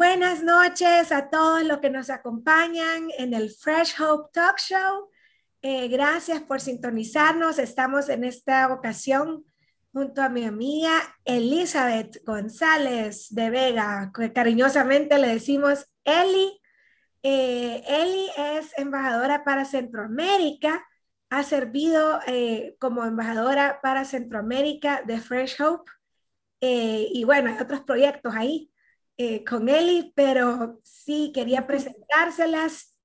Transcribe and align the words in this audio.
Buenas 0.00 0.42
noches 0.42 1.12
a 1.12 1.28
todos 1.28 1.62
los 1.62 1.80
que 1.80 1.90
nos 1.90 2.08
acompañan 2.08 3.10
en 3.18 3.34
el 3.34 3.50
Fresh 3.50 4.00
Hope 4.00 4.30
Talk 4.32 4.58
Show. 4.58 5.10
Eh, 5.60 5.88
gracias 5.88 6.40
por 6.40 6.62
sintonizarnos. 6.62 7.58
Estamos 7.58 8.08
en 8.08 8.24
esta 8.24 8.72
ocasión 8.72 9.44
junto 9.92 10.22
a 10.22 10.30
mi 10.30 10.46
amiga 10.46 10.90
Elizabeth 11.26 12.24
González 12.24 13.26
de 13.28 13.50
Vega, 13.50 14.10
que 14.16 14.32
cariñosamente 14.32 15.18
le 15.18 15.34
decimos 15.34 15.86
Eli. 16.04 16.58
Eh, 17.22 17.84
Eli 17.86 18.30
es 18.38 18.72
embajadora 18.78 19.44
para 19.44 19.66
Centroamérica, 19.66 20.82
ha 21.28 21.42
servido 21.42 22.20
eh, 22.26 22.74
como 22.80 23.04
embajadora 23.04 23.80
para 23.82 24.06
Centroamérica 24.06 25.02
de 25.02 25.20
Fresh 25.20 25.60
Hope 25.60 25.92
y 26.62 27.22
bueno, 27.24 27.50
hay 27.50 27.58
otros 27.60 27.82
proyectos 27.82 28.34
ahí. 28.34 28.70
Eh, 29.22 29.44
con 29.44 29.68
Eli, 29.68 30.14
pero 30.16 30.80
sí 30.82 31.30
quería 31.34 31.66
presentárselas. 31.66 32.98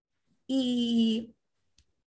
Y 0.48 1.36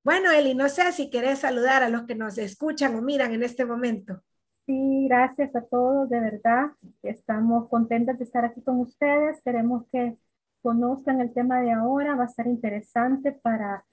bueno, 0.02 0.32
Eli, 0.32 0.56
no 0.56 0.68
sé 0.68 0.90
si 0.90 1.08
querés 1.08 1.38
saludar 1.38 1.84
a 1.84 1.88
los 1.88 2.02
que 2.02 2.16
nos 2.16 2.36
escuchan 2.36 2.96
o 2.96 3.00
miran 3.00 3.32
en 3.32 3.44
este 3.44 3.64
momento. 3.64 4.20
Sí, 4.66 5.06
gracias 5.06 5.54
a 5.54 5.62
todos, 5.62 6.10
de 6.10 6.18
verdad. 6.18 6.66
Estamos 7.04 7.68
contentos 7.68 8.18
de 8.18 8.24
estar 8.24 8.44
aquí 8.44 8.60
con 8.62 8.80
ustedes. 8.80 9.40
Queremos 9.44 9.84
que 9.92 10.16
conozcan 10.62 11.20
el 11.20 11.32
tema 11.32 11.60
de 11.60 11.70
ahora. 11.70 12.16
Va 12.16 12.24
a 12.24 12.28
ser 12.28 12.48
interesante 12.48 13.30
para 13.30 13.84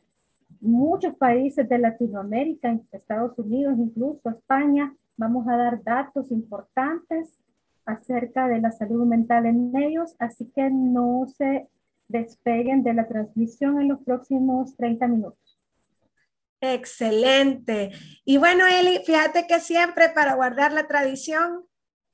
muchos 0.59 1.17
países 1.17 1.69
de 1.69 1.77
Latinoamérica, 1.77 2.75
Estados 2.91 3.37
Unidos, 3.37 3.77
incluso 3.77 4.27
España. 4.31 4.91
Vamos 5.17 5.47
a 5.47 5.55
dar 5.55 5.83
datos 5.83 6.31
importantes 6.31 7.43
acerca 7.89 8.47
de 8.47 8.61
la 8.61 8.71
salud 8.71 9.05
mental 9.05 9.45
en 9.45 9.75
ellos, 9.75 10.15
así 10.19 10.51
que 10.55 10.69
no 10.69 11.25
se 11.37 11.69
despeguen 12.07 12.83
de 12.83 12.93
la 12.93 13.07
transmisión 13.07 13.81
en 13.81 13.89
los 13.89 14.01
próximos 14.01 14.75
30 14.75 15.07
minutos. 15.07 15.39
Excelente. 16.61 17.91
Y 18.25 18.37
bueno, 18.37 18.65
Eli, 18.67 18.99
fíjate 19.05 19.47
que 19.47 19.59
siempre 19.59 20.09
para 20.09 20.35
guardar 20.35 20.73
la 20.73 20.87
tradición 20.87 21.65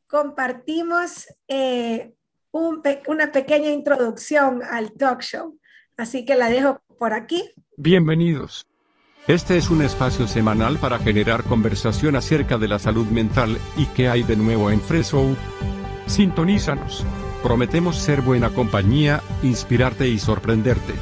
compartimos 0.07 1.27
eh, 1.47 2.13
una 2.51 3.31
pequeña 3.31 3.71
introducción 3.71 4.61
al 4.63 4.93
talk 4.93 5.21
show. 5.21 5.59
Así 5.97 6.25
que 6.25 6.35
la 6.35 6.49
dejo 6.49 6.79
por 6.99 7.13
aquí. 7.13 7.51
Bienvenidos. 7.77 8.65
Este 9.27 9.57
es 9.57 9.71
un 9.71 9.81
espacio 9.81 10.27
semanal 10.27 10.77
para 10.77 10.99
generar 10.99 11.43
conversación 11.43 12.15
acerca 12.15 12.59
de 12.59 12.67
la 12.67 12.77
salud 12.77 13.07
mental 13.07 13.57
y 13.75 13.87
qué 13.87 14.07
hay 14.07 14.21
de 14.21 14.35
nuevo 14.35 14.69
en 14.69 14.79
Freso. 14.79 15.35
Sintonízanos. 16.08 17.03
Prometemos 17.42 17.98
ser 17.98 18.22
buena 18.22 18.52
compañía, 18.52 19.21
inspirarte 19.42 20.08
y 20.08 20.20
sorprenderte. 20.20 20.93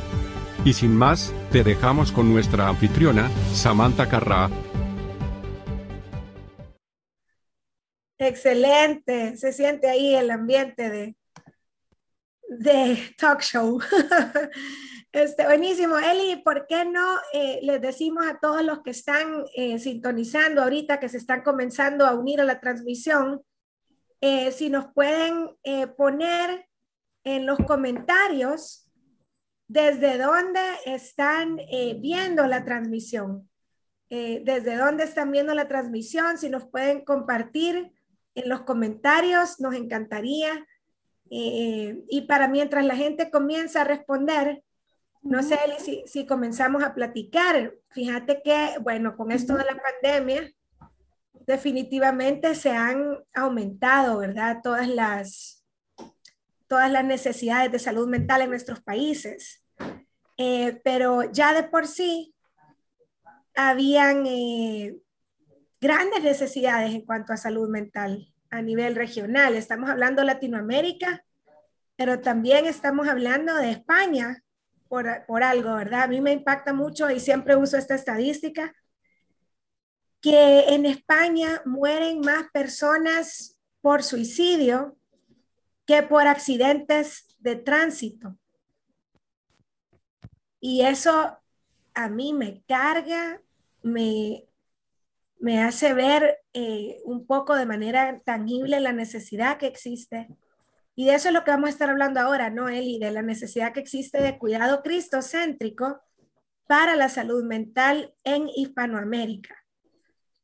Y 0.66 0.74
sin 0.74 0.96
más, 0.96 1.34
te 1.52 1.64
dejamos 1.64 2.12
con 2.12 2.31
nuestra 2.31 2.69
anfitriona, 2.69 3.30
Samantha 3.53 4.08
Carrá. 4.08 4.50
Excelente, 8.18 9.36
se 9.36 9.52
siente 9.52 9.90
ahí 9.90 10.16
el 10.16 10.31
ambiente 10.31 10.90
de, 10.90 11.16
de 12.50 12.97
talk 13.18 13.42
show. 13.42 13.80
Este, 15.13 15.46
buenísimo, 15.46 15.96
Eli, 16.00 16.42
¿por 16.42 16.66
qué 16.66 16.86
no 16.86 17.18
eh, 17.34 17.59
les 17.62 17.80
decimos 17.80 18.25
a 18.25 18.40
todos 18.40 18.63
los 18.63 18.81
que 18.81 18.90
están 18.90 19.44
eh, 19.56 19.78
sintonizando 19.78 20.63
ahorita, 20.63 21.00
que 21.00 21.08
se 21.08 21.18
están 21.18 21.44
comenzando 21.44 22.08
a 22.08 22.16
unir 22.16 22.42
a 22.42 22.46
la 22.46 22.59
transmisión, 22.59 23.44
eh, 24.25 24.53
si 24.53 24.69
nos 24.69 24.85
pueden 24.94 25.50
poner 25.97 26.69
en 27.25 27.45
los 27.45 27.57
comentarios 27.59 28.89
desde 29.67 30.17
dónde 30.17 30.61
están 30.85 31.59
viendo 32.00 32.47
la 32.47 32.63
transmisión, 32.63 33.50
desde 34.09 34.78
dónde 34.78 35.03
están 35.03 35.29
viendo 35.29 35.53
la 35.53 35.67
transmisión, 35.67 36.38
si 36.38 36.50
nos 36.50 36.66
pueden 36.66 37.03
compartir 37.03 37.91
en 38.33 38.47
los 38.47 38.62
comentarios, 38.62 39.59
nos 39.59 39.75
encantaría. 39.75 40.66
y 41.29 42.22
para 42.25 42.47
mientras 42.47 42.85
la 42.85 42.95
gente 42.95 43.29
comienza 43.29 43.81
a 43.81 43.85
responder, 43.85 44.63
no 45.22 45.44
sé, 45.44 45.57
si, 45.79 46.03
si, 46.06 46.25
comenzamos 46.25 46.81
a 46.81 46.94
platicar. 46.94 47.73
Fíjate 47.89 48.41
que, 48.41 48.78
bueno, 48.81 49.17
con 49.17 49.33
esto 49.33 49.57
de 49.57 49.66
la 49.66 49.78
pandemia, 49.78 50.50
definitivamente 51.46 52.56
se 52.56 52.72
han 52.72 53.18
aumentado, 53.34 54.20
¿verdad? 54.20 54.59
Todas 54.64 54.88
las, 54.88 55.64
todas 56.68 56.92
las 56.92 57.06
necesidades 57.06 57.72
de 57.72 57.80
salud 57.80 58.08
mental 58.08 58.42
en 58.42 58.50
nuestros 58.50 58.81
países. 58.81 59.64
Eh, 60.38 60.81
pero 60.84 61.31
ya 61.31 61.54
de 61.54 61.64
por 61.64 61.88
sí 61.88 62.34
habían 63.56 64.26
eh, 64.26 64.96
grandes 65.80 66.24
necesidades 66.24 66.94
en 66.94 67.06
cuanto 67.06 67.34
a 67.34 67.38
salud 67.38 67.70
mental 67.70 68.34
a 68.50 68.62
nivel 68.62 68.96
regional. 68.96 69.56
Estamos 69.56 69.90
hablando 69.90 70.22
de 70.22 70.28
Latinoamérica, 70.28 71.24
pero 71.96 72.22
también 72.22 72.66
estamos 72.66 73.08
hablando 73.08 73.56
de 73.56 73.72
España, 73.72 74.44
por, 75.25 75.44
algo, 75.44 75.74
¿verdad? 75.74 76.04
A 76.04 76.08
mí 76.08 76.22
me 76.22 76.34
impacta 76.34 76.72
mucho 76.72 77.10
y 77.10 77.20
siempre 77.20 77.56
uso 77.56 77.78
esta 77.78 77.96
estadística, 77.96 78.75
que 80.23 80.69
en 80.69 80.88
España 80.88 81.61
mueren 81.66 82.22
más 82.22 82.45
personas 82.51 83.59
por 83.81 84.01
suicidio 84.01 84.97
que 85.85 86.01
por 86.01 86.28
accidentes 86.28 87.28
de 87.39 87.57
tránsito. 87.57 88.38
Y 90.59 90.81
eso 90.81 91.38
a 91.94 92.09
mí 92.09 92.33
me 92.33 92.63
carga, 92.63 93.41
me, 93.83 94.47
me 95.39 95.62
hace 95.62 95.94
ver 95.94 96.39
eh, 96.53 97.01
un 97.03 97.28
poco 97.28 97.56
de 97.56 97.66
manera 97.66 98.22
tangible 98.25 98.79
la 98.79 98.94
necesidad 98.94 99.57
que 99.57 99.67
existe 99.67 100.29
y 100.95 101.06
de 101.06 101.16
eso 101.16 101.29
es 101.29 101.33
lo 101.33 101.44
que 101.44 101.51
vamos 101.51 101.67
a 101.67 101.72
estar 101.72 101.89
hablando 101.89 102.19
ahora, 102.19 102.50
¿no, 102.50 102.69
Eli? 102.69 103.00
De 103.00 103.12
la 103.12 103.23
necesidad 103.23 103.73
que 103.73 103.79
existe 103.79 104.22
de 104.22 104.38
cuidado 104.38 104.83
cristocéntrico 104.83 106.00
para 106.67 106.95
la 106.95 107.09
salud 107.09 107.44
mental 107.44 108.13
en 108.23 108.47
Hispanoamérica. 108.47 109.62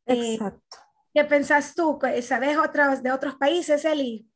Eh, 0.10 0.34
Exacto. 0.34 0.78
¿Qué 1.14 1.24
pensás 1.24 1.74
tú? 1.76 2.00
¿Sabes 2.22 2.58
otros, 2.58 3.02
de 3.02 3.12
otros 3.12 3.36
países, 3.36 3.84
Eli? 3.86 4.28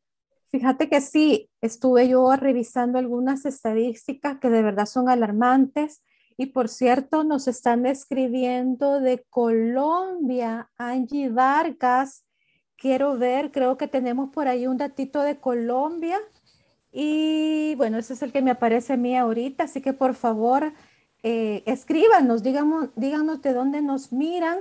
Fíjate 0.50 0.88
que 0.88 1.02
sí, 1.02 1.50
estuve 1.62 2.08
yo 2.08 2.36
revisando 2.36 3.00
algunas 3.00 3.46
estadísticas 3.46 4.38
que 4.40 4.50
de 4.50 4.62
verdad 4.62 4.86
son 4.86 5.10
alarmantes. 5.10 6.04
Y 6.38 6.48
por 6.48 6.70
cierto, 6.70 7.24
nos 7.24 7.48
están 7.48 7.86
escribiendo 7.86 9.00
de 9.00 9.24
Colombia, 9.30 10.70
Angie 10.78 11.30
Vargas, 11.30 12.26
quiero 12.76 13.18
ver, 13.18 13.52
creo 13.52 13.78
que 13.78 13.88
tenemos 13.88 14.30
por 14.30 14.48
ahí 14.48 14.68
un 14.68 14.78
datito 14.78 15.22
de 15.22 15.40
Colombia. 15.40 16.20
Y 16.92 17.76
bueno, 17.76 17.98
ese 17.98 18.14
es 18.14 18.22
el 18.24 18.32
que 18.32 18.42
me 18.42 18.52
aparece 18.52 18.94
a 18.94 18.98
mí 18.98 19.16
ahorita, 19.16 19.64
así 19.64 19.82
que 19.82 19.94
por 19.94 20.16
favor, 20.16 20.74
eh, 21.24 21.64
escríbanos, 21.66 22.44
díganos, 22.44 22.90
díganos 22.96 23.42
de 23.42 23.54
dónde 23.54 23.82
nos 23.82 24.12
miran 24.12 24.60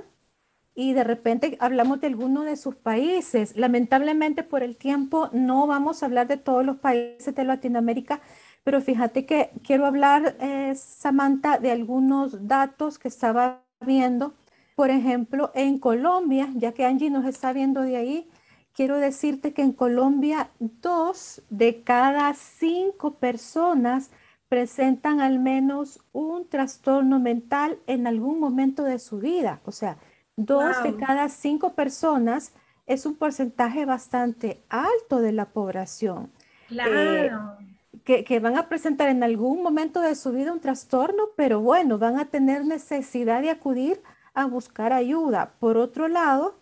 y 0.74 0.92
de 0.94 1.04
repente 1.04 1.56
hablamos 1.60 2.00
de 2.00 2.06
alguno 2.08 2.44
de 2.44 2.56
sus 2.56 2.76
países. 2.76 3.56
Lamentablemente 3.56 4.42
por 4.42 4.62
el 4.62 4.76
tiempo 4.76 5.28
no 5.32 5.66
vamos 5.66 6.02
a 6.02 6.06
hablar 6.06 6.28
de 6.28 6.36
todos 6.36 6.64
los 6.64 6.78
países 6.78 7.34
de 7.34 7.44
Latinoamérica, 7.44 8.20
pero 8.64 8.80
fíjate 8.80 9.26
que 9.26 9.50
quiero 9.64 9.86
hablar, 9.86 10.36
eh, 10.40 10.74
Samantha, 10.76 11.58
de 11.58 11.70
algunos 11.70 12.46
datos 12.46 12.98
que 12.98 13.08
estaba 13.08 13.62
viendo 13.80 14.34
por 14.74 14.90
ejemplo, 14.90 15.50
en 15.54 15.78
Colombia, 15.78 16.48
ya 16.54 16.72
que 16.72 16.84
Angie 16.84 17.10
nos 17.10 17.26
está 17.26 17.52
viendo 17.52 17.82
de 17.82 17.96
ahí, 17.96 18.28
quiero 18.72 18.98
decirte 18.98 19.52
que 19.52 19.62
en 19.62 19.72
Colombia 19.72 20.50
dos 20.58 21.42
de 21.50 21.82
cada 21.82 22.32
cinco 22.34 23.14
personas 23.14 24.10
presentan 24.48 25.20
al 25.20 25.38
menos 25.38 26.00
un 26.12 26.48
trastorno 26.48 27.19
mental 27.20 27.78
en 27.86 28.06
algún 28.06 28.40
momento 28.40 28.82
de 28.84 28.98
su 28.98 29.19
vida. 29.19 29.60
O 29.64 29.72
sea, 29.72 29.98
dos 30.37 30.82
de 30.82 30.96
cada 30.96 31.29
cinco 31.29 31.75
personas 31.75 32.55
es 32.87 33.06
un 33.06 33.17
porcentaje 33.17 33.84
bastante 33.84 34.64
alto 34.69 35.20
de 35.20 35.32
la 35.32 35.50
población. 35.50 36.32
Claro. 36.69 37.58
que, 38.05 38.25
que, 38.25 38.40
van 38.40 38.56
a 38.56 38.69
presentar 38.69 39.11
en 39.11 39.23
algún 39.23 39.62
momento 39.62 40.00
de 40.00 40.14
su 40.14 40.32
vida 40.32 40.52
un 40.52 40.61
trastorno, 40.61 41.25
pero 41.37 41.61
bueno, 41.61 41.99
van 41.99 42.19
a 42.19 42.31
tener 42.31 42.64
necesidad 42.64 43.43
de 43.43 43.50
acudir 43.50 44.02
a 44.32 44.46
buscar 44.46 44.94
ayuda. 44.94 45.55
Por 45.58 45.76
otro 45.76 46.08
lado, 46.08 46.58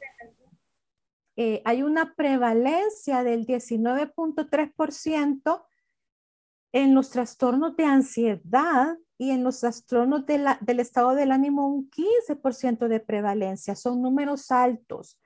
eh, 1.36 1.62
hay 1.64 1.82
una 1.82 2.14
prevalencia 2.14 3.24
del 3.24 3.46
19.3% 3.46 5.64
en 6.72 6.94
los 6.94 7.10
trastornos 7.10 7.76
de 7.76 7.84
ansiedad 7.84 8.96
y 9.20 9.32
en 9.32 9.44
los 9.44 9.60
trastornos 9.60 10.24
del 10.24 10.80
estado 10.80 11.14
del 11.14 11.30
ánimo 11.30 11.68
un 11.68 11.90
15% 11.90 12.88
de 12.88 13.00
prevalencia. 13.00 13.76
Son 13.76 14.00
números 14.00 14.50
altos. 14.50 15.20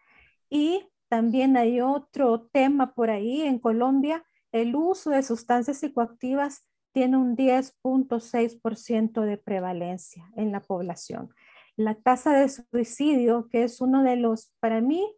Y 0.51 0.89
también 1.09 1.57
hay 1.57 1.81
otro 1.81 2.49
tema 2.53 2.93
por 2.93 3.09
ahí 3.09 3.43
en 3.43 3.61
Colombia, 3.61 4.25
el 4.51 4.75
uso 4.75 5.11
de 5.11 5.23
sustancias 5.23 5.79
psicoactivas 5.79 6.67
tiene 6.93 7.19
un 7.19 7.37
10.6% 7.37 9.21
de 9.21 9.37
prevalencia 9.37 10.29
en 10.35 10.51
la 10.51 10.61
población. 10.61 11.33
La 11.77 11.95
tasa 11.95 12.33
de 12.33 12.49
suicidio, 12.49 13.49
que 13.49 13.63
es 13.63 13.81
uno 13.81 14.03
de 14.03 14.17
los, 14.17 14.53
para 14.59 14.81
mí, 14.81 15.09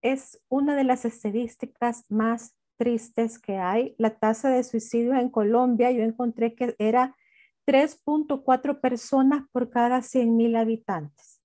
es 0.00 0.40
una 0.48 0.76
de 0.76 0.84
las 0.84 1.04
estadísticas 1.04 2.04
más 2.08 2.54
tristes 2.76 3.40
que 3.40 3.58
hay. 3.58 3.96
La 3.98 4.10
tasa 4.10 4.48
de 4.48 4.62
suicidio 4.62 5.14
en 5.14 5.28
Colombia, 5.28 5.90
yo 5.90 6.04
encontré 6.04 6.54
que 6.54 6.76
era 6.78 7.16
3.4 7.70 8.80
personas 8.80 9.44
por 9.52 9.70
cada 9.70 10.02
100 10.02 10.36
mil 10.36 10.56
habitantes. 10.56 11.40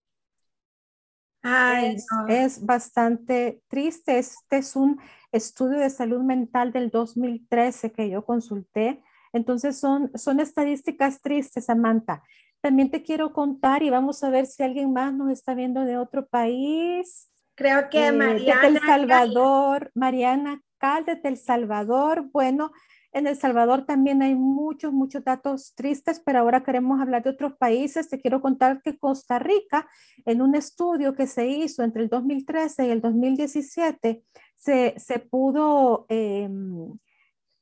Ay, 1.44 1.98
es, 2.28 2.66
bastante 2.66 3.62
triste. 3.68 4.18
Este 4.18 4.58
es 4.58 4.76
un 4.76 5.00
estudio 5.32 5.78
de 5.78 5.92
salud 5.92 6.24
mental 6.24 6.72
del 6.72 6.90
2013 6.90 7.92
que 7.92 8.10
yo 8.10 8.26
consulté. 8.26 9.04
Entonces 9.34 9.78
son, 9.78 10.10
son 10.16 10.40
estadísticas 10.40 11.22
tristes, 11.22 11.66
Samantha. 11.66 12.24
También 12.60 12.90
te 12.90 13.04
quiero 13.04 13.32
contar 13.32 13.84
y 13.84 13.92
vamos 13.92 14.24
a 14.24 14.32
ver 14.32 14.48
si 14.48 14.64
alguien 14.64 14.92
más 14.94 15.14
nos 15.14 15.30
está 15.30 15.54
viendo 15.54 15.82
de 15.82 16.00
otro 16.00 16.26
país. 16.26 17.30
Creo 17.54 17.88
que 17.92 18.08
eh, 18.08 18.12
Mariana. 18.12 18.68
El 18.68 18.80
Salvador, 18.80 19.92
Mariana 19.94 20.64
Cal 20.80 21.06
de 21.06 21.20
El 21.24 21.38
Salvador. 21.38 22.24
Bueno, 22.32 22.72
en 23.16 23.26
El 23.28 23.38
Salvador 23.38 23.86
también 23.86 24.22
hay 24.22 24.36
muchos, 24.36 24.92
muchos 24.92 25.24
datos 25.24 25.74
tristes, 25.74 26.20
pero 26.20 26.40
ahora 26.40 26.64
queremos 26.64 27.00
hablar 27.00 27.24
de 27.24 27.30
otros 27.30 27.54
países. 27.54 28.10
Te 28.10 28.20
quiero 28.20 28.42
contar 28.42 28.82
que 28.82 28.98
Costa 28.98 29.40
Rica, 29.40 29.88
en 30.26 30.42
un 30.42 30.54
estudio 30.54 31.16
que 31.16 31.26
se 31.26 31.48
hizo 31.48 31.82
entre 31.82 32.04
el 32.04 32.10
2013 32.10 32.88
y 32.88 32.90
el 32.90 33.00
2017, 33.00 34.22
se, 34.54 34.96
se 34.98 35.20
pudo 35.20 36.06
em, 36.10 37.00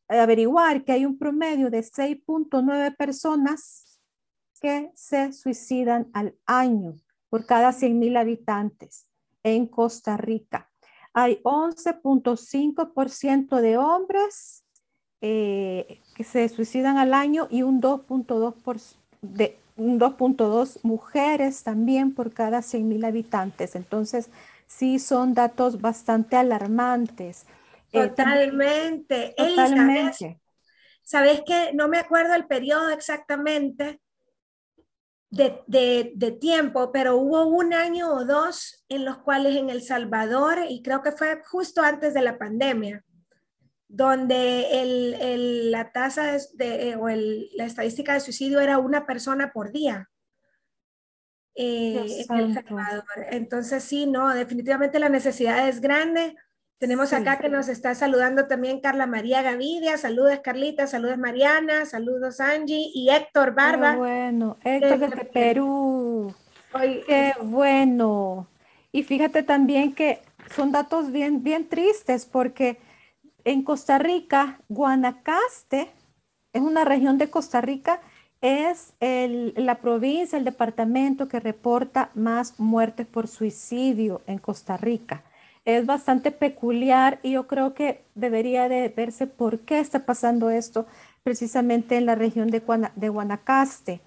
averiguar 0.08 0.84
que 0.84 0.94
hay 0.94 1.06
un 1.06 1.20
promedio 1.20 1.70
de 1.70 1.84
6.9 1.84 2.98
personas 2.98 4.00
que 4.60 4.90
se 4.96 5.34
suicidan 5.34 6.10
al 6.14 6.36
año 6.48 6.96
por 7.30 7.46
cada 7.46 7.70
100.000 7.70 8.18
habitantes 8.18 9.06
en 9.44 9.68
Costa 9.68 10.18
Rica. 10.18 10.72
Hay 11.14 11.40
11.5% 11.44 13.62
de 13.62 13.78
hombres 13.78 14.63
eh, 15.26 16.02
que 16.16 16.26
se 16.26 16.50
suicidan 16.50 16.98
al 16.98 17.14
año 17.14 17.48
y 17.50 17.62
un 17.62 17.82
2.2 17.82 18.98
de 19.22 19.58
un 19.78 19.98
2.2 19.98 20.80
mujeres 20.84 21.64
también 21.64 22.14
por 22.14 22.34
cada 22.34 22.60
100.000 22.60 23.06
habitantes. 23.06 23.76
Entonces, 23.76 24.30
sí 24.68 25.00
son 25.00 25.34
datos 25.34 25.80
bastante 25.80 26.36
alarmantes. 26.36 27.46
Eh, 27.94 28.08
totalmente. 28.10 29.34
totalmente. 29.38 30.42
¿sabes, 31.04 31.42
que 31.46 31.72
no 31.74 31.88
me 31.88 32.00
acuerdo 32.00 32.36
el 32.36 32.46
periodo 32.46 32.90
exactamente, 32.90 34.02
de, 35.30 36.38
tiempo, 36.42 36.92
pero 36.92 37.16
hubo 37.16 37.46
un 37.46 37.74
año 37.74 38.14
o 38.14 38.26
dos 38.26 38.84
en 38.90 39.06
los 39.06 39.20
cuales 39.20 39.56
en 39.56 39.70
El 39.70 39.84
Salvador, 39.84 40.60
y 40.68 40.84
creo 40.84 41.02
que 41.02 41.14
fue 41.14 41.42
justo 41.46 41.82
antes 41.82 42.14
de 42.14 42.22
la 42.22 42.38
pandemia, 42.38 43.06
donde 43.94 44.82
el, 44.82 45.70
la 45.70 45.92
tasa 45.92 46.36
de, 46.56 46.90
eh, 46.90 46.96
o 46.96 47.08
la 47.08 47.66
estadística 47.66 48.16
de 48.16 48.22
suicidio 48.22 48.60
era 48.60 48.80
una 48.80 49.06
persona 49.06 49.52
por 49.54 49.72
día. 49.72 50.10
Eh, 51.54 52.26
en 52.28 52.40
El 52.40 52.54
Salvador. 52.56 53.04
Entonces, 53.30 53.84
sí, 53.84 54.08
no, 54.08 54.34
definitivamente 54.34 54.98
la 54.98 55.10
necesidad 55.10 55.70
es 55.70 55.80
grande. 55.80 56.36
Tenemos 56.80 57.14
acá 57.14 57.38
que 57.38 57.50
nos 57.50 57.70
está 57.70 57.94
saludando 57.94 58.48
también 58.48 58.82
Carla 58.82 59.06
María 59.06 59.44
Gavidia. 59.44 59.96
Saludos 60.00 60.40
Carlita, 60.44 60.88
saludos 60.88 61.20
Mariana, 61.20 61.86
saludos 61.86 62.40
Angie 62.40 62.90
y 62.96 63.12
Héctor 63.12 63.54
Barba. 63.54 63.92
Qué 63.92 63.98
bueno, 64.00 64.58
Héctor 64.64 65.00
desde 65.00 65.26
Perú. 65.26 66.34
Qué 67.06 67.34
bueno. 67.44 68.48
Y 68.92 69.04
fíjate 69.04 69.44
también 69.44 69.94
que 69.94 70.20
son 70.56 70.72
datos 70.72 71.12
bien, 71.12 71.44
bien 71.44 71.70
tristes 71.70 72.26
porque 72.26 72.80
en 73.44 73.64
Costa 73.64 73.98
Rica, 73.98 74.60
Guanacaste 74.70 75.92
es 76.54 76.62
una 76.62 76.86
región 76.86 77.18
de 77.18 77.30
Costa 77.30 77.62
Rica, 77.62 78.02
es 78.42 78.94
la 79.00 79.80
provincia, 79.80 80.38
el 80.38 80.44
departamento 80.44 81.28
que 81.28 81.40
reporta 81.40 82.12
más 82.14 82.60
muertes 82.60 83.08
por 83.08 83.28
suicidio 83.28 84.22
en 84.28 84.38
Costa 84.38 84.78
Rica 84.78 85.24
es 85.66 85.86
bastante 85.86 86.32
peculiar 86.32 87.20
y 87.24 87.32
yo 87.32 87.48
creo 87.48 87.74
que 87.74 88.04
debería 88.16 88.68
de 88.68 88.90
verse 88.90 89.28
por 89.28 89.60
qué 89.60 89.80
está 89.80 90.06
pasando 90.06 90.50
esto 90.50 90.86
precisamente 91.24 91.96
en 91.96 92.06
la 92.06 92.16
región 92.16 92.50
de, 92.50 92.62
de 92.96 93.10
Guanacaste. 93.10 94.02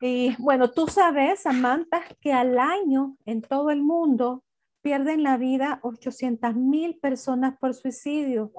Y 0.00 0.34
bueno, 0.38 0.70
tú 0.70 0.86
sabes, 0.86 1.40
Samantha, 1.40 2.02
que 2.20 2.32
al 2.32 2.58
año 2.58 3.16
en 3.26 3.42
todo 3.42 3.70
el 3.70 3.82
mundo 3.82 4.42
pierden 4.88 5.22
la 5.22 5.36
vida 5.36 5.80
800 5.82 6.54
mil 6.54 6.98
personas 6.98 7.58
por 7.58 7.74
suicidio 7.74 8.52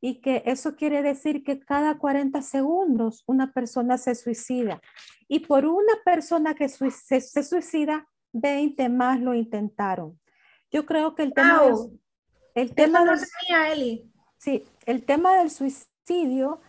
y 0.00 0.22
que 0.22 0.42
eso 0.46 0.76
quiere 0.76 1.02
decir 1.02 1.44
que 1.44 1.60
cada 1.60 1.98
40 1.98 2.40
segundos 2.40 3.22
una 3.26 3.52
persona 3.52 3.98
se 3.98 4.14
suicida. 4.14 4.80
Y 5.28 5.40
por 5.40 5.66
una 5.66 5.92
persona 6.02 6.54
que 6.54 6.70
se, 6.70 7.20
se 7.20 7.42
suicida, 7.42 8.08
20 8.32 8.88
más 8.88 9.20
lo 9.20 9.34
intentaron. 9.34 10.18
Yo 10.72 10.86
creo 10.86 11.14
que 11.14 11.24
el 11.24 11.34
tema, 11.34 11.60
el 12.54 12.74
tema 12.74 13.04
del, 13.04 14.10
Sí, 14.38 14.64
el 14.86 15.04
tema 15.04 15.36
del 15.36 15.50
suicidio 15.50 16.62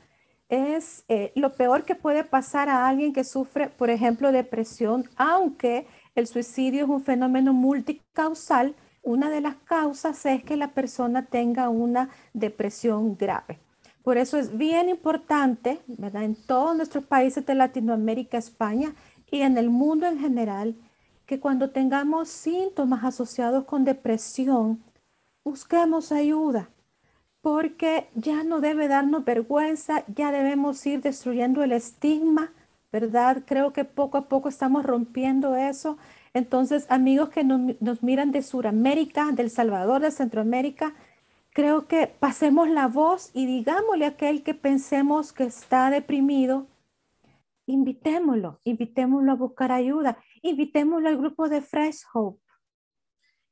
es 0.50 1.06
eh, 1.08 1.32
lo 1.36 1.54
peor 1.54 1.86
que 1.86 1.96
puede 1.96 2.25
pasar 2.25 2.68
a 2.68 2.86
alguien 2.86 3.13
que 3.13 3.24
sufre, 3.24 3.70
por 3.70 3.89
ejemplo, 3.89 4.34
depresión, 4.34 5.10
aunque 5.16 5.88
el 6.16 6.28
suicidio 6.28 6.84
es 6.84 6.89
un 6.89 7.01
fenómeno 7.01 7.54
multicausal. 7.54 8.75
Una 9.06 9.30
de 9.30 9.40
las 9.40 9.56
causas 9.56 10.26
es 10.26 10.44
que 10.44 10.58
la 10.58 10.72
persona 10.72 11.28
tenga 11.28 11.70
una 11.70 12.10
depresión 12.34 13.16
grave. 13.16 13.60
Por 14.02 14.18
eso 14.18 14.40
es 14.40 14.58
bien 14.58 14.90
importante, 14.90 15.80
¿verdad? 15.86 16.24
En 16.24 16.34
todos 16.34 16.76
nuestros 16.76 17.06
países 17.06 17.46
de 17.46 17.54
Latinoamérica, 17.54 18.40
España 18.40 18.96
y 19.30 19.42
en 19.42 19.60
el 19.60 19.70
mundo 19.70 20.08
en 20.08 20.18
general, 20.18 20.76
que 21.28 21.40
cuando 21.40 21.70
tengamos 21.70 22.30
síntomas 22.30 23.04
asociados 23.04 23.66
con 23.66 23.84
depresión, 23.84 24.84
busquemos 25.44 26.12
ayuda, 26.12 26.70
porque 27.42 28.10
ya 28.16 28.44
no 28.44 28.60
debe 28.60 28.88
darnos 28.88 29.24
vergüenza, 29.24 30.04
ya 30.08 30.32
debemos 30.32 30.84
ir 30.84 31.02
destruyendo 31.02 31.62
el 31.62 31.74
estigma, 31.74 32.54
¿verdad? 32.92 33.44
Creo 33.46 33.72
que 33.72 33.86
poco 33.86 34.18
a 34.18 34.28
poco 34.28 34.50
estamos 34.50 34.84
rompiendo 34.84 35.56
eso. 35.56 36.00
Entonces, 36.36 36.86
amigos 36.89 37.30
que 37.30 37.46
nos, 37.46 38.04
miran 38.04 38.34
de 38.34 38.42
Sudamérica, 38.42 39.32
del 39.32 39.50
Salvador, 39.50 40.01
de 40.01 40.12
Centroamérica, 40.12 40.94
creo 41.51 41.88
que 41.88 42.08
pasemos 42.08 42.70
la 42.70 42.88
voz 42.88 43.32
y 43.34 43.46
digámosle 43.46 44.04
a 44.04 44.10
aquel 44.10 44.44
que 44.44 44.54
pensemos 44.54 45.32
que 45.32 45.46
está 45.46 45.89
deprimido, 45.89 46.68
invitémoslo, 47.65 48.60
invitémoslo 48.65 49.32
a 49.32 49.36
buscar 49.36 49.72
ayuda 49.72 50.18
invitémoslo 50.42 51.08
al 51.08 51.18
grupo 51.18 51.48
de 51.48 51.62
Fresh 51.62 52.04
Hope. 52.13 52.42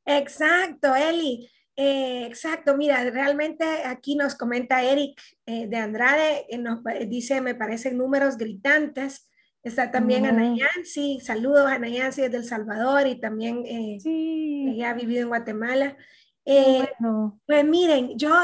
Exacto, 0.05 0.93
Eli. 0.93 1.49
Eh, 1.75 2.25
exacto, 2.27 2.77
mira, 2.77 3.09
realmente 3.09 3.63
aquí 3.85 4.15
nos 4.15 4.35
comenta 4.35 4.83
Eric 4.83 5.19
eh, 5.45 5.67
de 5.67 5.77
Andrade, 5.77 6.45
eh, 6.49 6.57
nos 6.57 6.81
dice, 7.07 7.39
me 7.39 7.55
parecen 7.55 7.97
números 7.97 8.37
gritantes. 8.37 9.27
Está 9.63 9.91
también 9.91 10.25
Ana 10.25 10.55
Yancy, 10.55 11.21
saludos 11.21 11.67
Ana 11.67 11.87
Yancy 11.87 12.23
desde 12.23 12.37
El 12.37 12.43
Salvador 12.43 13.07
y 13.07 13.15
también 13.15 13.63
ella 13.65 14.89
ha 14.89 14.93
vivido 14.93 15.21
en 15.21 15.29
Guatemala. 15.29 15.97
Bueno. 16.45 17.39
Pues 17.45 17.63
miren, 17.63 18.17
yo 18.17 18.35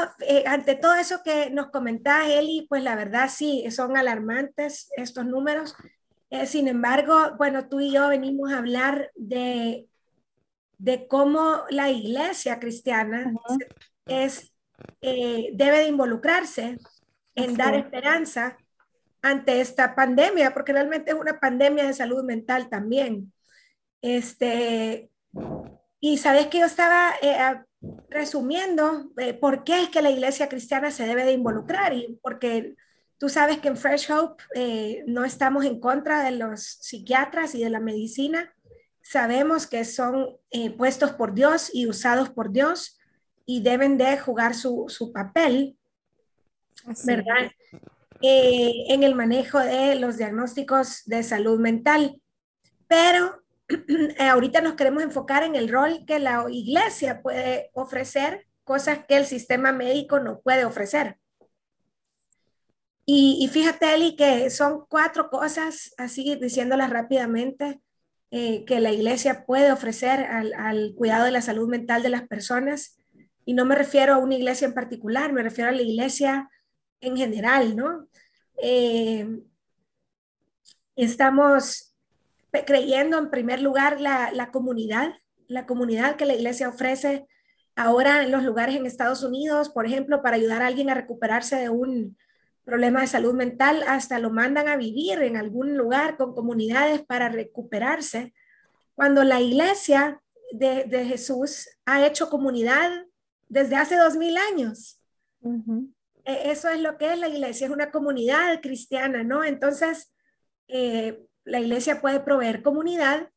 ante 0.46 0.74
todo 0.76 0.94
eso 0.94 1.22
que 1.22 1.50
nos 1.50 1.66
comentaba 1.66 2.26
Eli, 2.26 2.66
pues 2.68 2.82
la 2.82 2.96
verdad 2.96 3.28
sí, 3.30 3.70
son 3.70 3.98
alarmantes 3.98 4.90
estos 4.96 5.26
números. 5.26 5.74
Eh, 6.30 6.46
sin 6.46 6.68
embargo, 6.68 7.34
bueno, 7.36 7.68
tú 7.68 7.80
y 7.80 7.92
yo 7.92 8.08
venimos 8.08 8.52
a 8.52 8.58
hablar 8.58 9.10
de, 9.16 9.88
de 10.78 11.06
cómo 11.06 11.64
la 11.68 11.90
iglesia 11.90 12.58
cristiana 12.58 13.34
es, 14.06 14.54
eh, 15.02 15.50
debe 15.52 15.80
de 15.80 15.88
involucrarse 15.88 16.78
en 17.34 17.56
dar 17.56 17.74
esperanza 17.74 18.56
ante 19.22 19.60
esta 19.60 19.94
pandemia, 19.94 20.52
porque 20.52 20.72
realmente 20.72 21.10
es 21.10 21.16
una 21.16 21.38
pandemia 21.38 21.86
de 21.86 21.94
salud 21.94 22.24
mental 22.24 22.68
también. 22.68 23.32
Este, 24.02 25.10
y 26.00 26.18
sabes 26.18 26.46
que 26.46 26.60
yo 26.60 26.66
estaba 26.66 27.12
eh, 27.20 27.60
resumiendo 28.08 29.10
eh, 29.18 29.34
por 29.34 29.64
qué 29.64 29.82
es 29.82 29.88
que 29.90 30.02
la 30.02 30.10
iglesia 30.10 30.48
cristiana 30.48 30.90
se 30.90 31.06
debe 31.06 31.24
de 31.24 31.32
involucrar 31.32 31.92
y 31.92 32.18
porque 32.22 32.74
tú 33.18 33.28
sabes 33.28 33.58
que 33.58 33.68
en 33.68 33.76
Fresh 33.76 34.10
Hope 34.10 34.42
eh, 34.54 35.04
no 35.06 35.24
estamos 35.24 35.64
en 35.66 35.78
contra 35.78 36.24
de 36.24 36.32
los 36.32 36.62
psiquiatras 36.62 37.54
y 37.54 37.62
de 37.62 37.70
la 37.70 37.80
medicina. 37.80 38.54
Sabemos 39.02 39.66
que 39.66 39.84
son 39.84 40.38
puestos 40.76 41.12
por 41.12 41.34
Dios 41.34 41.70
y 41.72 41.86
usados 41.86 42.30
por 42.30 42.52
Dios 42.52 42.98
y 43.44 43.60
deben 43.62 43.98
de 43.98 44.16
jugar 44.18 44.54
su, 44.54 44.86
su 44.88 45.12
papel, 45.12 45.76
¿verdad? 47.04 47.50
En 48.22 49.02
el 49.02 49.14
manejo 49.14 49.58
de 49.58 49.94
los 49.94 50.18
diagnósticos 50.18 51.02
de 51.06 51.22
salud 51.22 51.58
mental. 51.58 52.20
Pero 52.86 53.40
Eh, 54.18 54.28
ahorita 54.28 54.60
nos 54.60 54.74
queremos 54.74 55.02
enfocar 55.02 55.42
en 55.42 55.54
el 55.54 55.68
rol 55.68 56.04
que 56.06 56.18
la 56.18 56.44
iglesia 56.50 57.22
puede 57.22 57.70
ofrecer, 57.74 58.46
cosas 58.64 59.00
que 59.06 59.16
el 59.16 59.26
sistema 59.26 59.72
médico 59.72 60.20
no 60.20 60.40
puede 60.40 60.64
ofrecer. 60.64 61.16
Y, 63.12 63.48
fíjate, 63.52 63.92
Eli, 63.92 64.14
que 64.14 64.50
son 64.50 64.84
cuatro 64.88 65.30
cosas, 65.30 65.92
así 65.98 66.36
diciéndolas 66.36 66.90
rápidamente, 66.90 67.80
eh, 68.30 68.64
que 68.64 68.78
la 68.78 68.92
iglesia 68.92 69.44
puede 69.46 69.72
ofrecer 69.72 70.20
al, 70.20 70.94
cuidado 70.96 71.24
de 71.24 71.32
la 71.32 71.42
salud 71.42 71.68
mental 71.68 72.04
de 72.04 72.10
las 72.10 72.28
personas. 72.28 73.00
Y 73.44 73.54
no 73.54 73.64
me 73.64 73.74
refiero 73.74 74.14
a 74.14 74.18
una 74.18 74.36
iglesia 74.36 74.68
en 74.68 74.74
particular, 74.74 75.32
me 75.32 75.42
refiero 75.42 75.70
a 75.70 75.74
la 75.74 75.82
iglesia 75.82 76.48
en 77.00 77.16
general, 77.16 77.76
¿no? 77.76 78.08
Eh, 78.62 79.26
estamos 80.96 81.94
creyendo 82.66 83.18
en 83.18 83.30
primer 83.30 83.62
lugar 83.62 84.00
la, 84.00 84.50
comunidad, 84.52 85.14
la 85.46 85.66
comunidad 85.66 86.16
que 86.16 86.26
la 86.26 86.34
iglesia 86.34 86.68
ofrece 86.68 87.26
ahora 87.76 88.22
en 88.22 88.30
los 88.30 88.42
lugares 88.42 88.76
en 88.76 88.86
Estados 88.86 89.22
Unidos, 89.22 89.70
por 89.70 89.86
ejemplo, 89.86 90.22
para 90.22 90.36
ayudar 90.36 90.62
a 90.62 90.66
alguien 90.66 90.90
a 90.90 90.94
recuperarse 90.94 91.56
de 91.56 91.68
un 91.70 92.16
problema 92.64 93.00
de 93.00 93.06
salud 93.06 93.34
mental, 93.34 93.82
hasta 93.86 94.18
lo 94.18 94.30
mandan 94.30 94.68
a 94.68 94.76
vivir 94.76 95.22
en 95.22 95.36
algún 95.36 95.76
lugar 95.76 96.16
con 96.16 96.34
comunidades 96.34 97.02
para 97.02 97.28
recuperarse. 97.28 98.34
Cuando 98.94 99.24
la 99.24 99.40
iglesia 99.40 100.20
de, 100.52 101.04
Jesús 101.06 101.68
ha 101.86 102.06
hecho 102.06 102.28
comunidad 102.28 102.90
desde 103.48 103.76
hace 103.76 103.96
dos 103.96 104.16
mil 104.16 104.36
años. 104.36 105.00
E, 105.42 105.48
eso 106.44 106.68
es 106.68 106.80
lo 106.80 106.96
que 106.98 107.12
es 107.12 107.18
la 107.18 107.28
iglesia, 107.28 107.66
es 107.66 107.72
una 107.72 107.90
comunidad 107.90 108.60
cristiana, 108.60 109.22
¿no? 109.22 109.44
Entonces, 109.44 110.12
eh, 110.68 111.20
la 111.44 111.60
iglesia 111.60 112.00
puede 112.00 112.20
proveer 112.20 112.62
comunidad, 112.62 113.30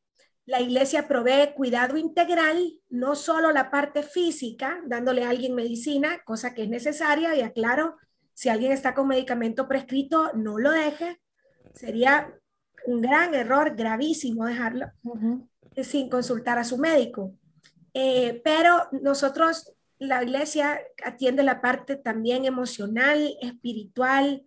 la 0.45 0.59
iglesia 0.59 1.07
provee 1.07 1.53
cuidado 1.55 1.97
integral, 1.97 2.79
no 2.89 3.15
solo 3.15 3.51
la 3.51 3.71
parte 3.71 4.03
física, 4.03 4.81
dándole 4.85 5.23
a 5.23 5.29
alguien 5.29 5.55
medicina, 5.55 6.21
cosa 6.25 6.53
que 6.53 6.63
es 6.63 6.69
necesaria, 6.69 7.35
y 7.35 7.41
aclaro, 7.41 7.97
si 8.33 8.49
alguien 8.49 8.71
está 8.71 8.93
con 8.93 9.07
medicamento 9.07 9.67
prescrito, 9.67 10.31
no 10.33 10.57
lo 10.57 10.71
deje. 10.71 11.21
Sería 11.73 12.33
un 12.85 13.01
gran 13.01 13.33
error, 13.33 13.75
gravísimo 13.75 14.45
dejarlo 14.45 14.87
sin 15.81 16.09
consultar 16.09 16.57
a 16.59 16.63
su 16.63 16.77
médico. 16.77 17.33
Eh, 17.93 18.41
pero 18.43 18.87
nosotros, 18.91 19.73
la 20.03 20.23
iglesia 20.23 20.79
atiende 21.03 21.43
la 21.43 21.61
parte 21.61 21.95
también 21.95 22.45
emocional, 22.45 23.35
espiritual 23.41 24.45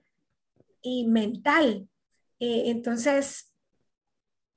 y 0.82 1.06
mental 1.06 1.88
eh, 2.38 2.64
entonces, 2.66 3.52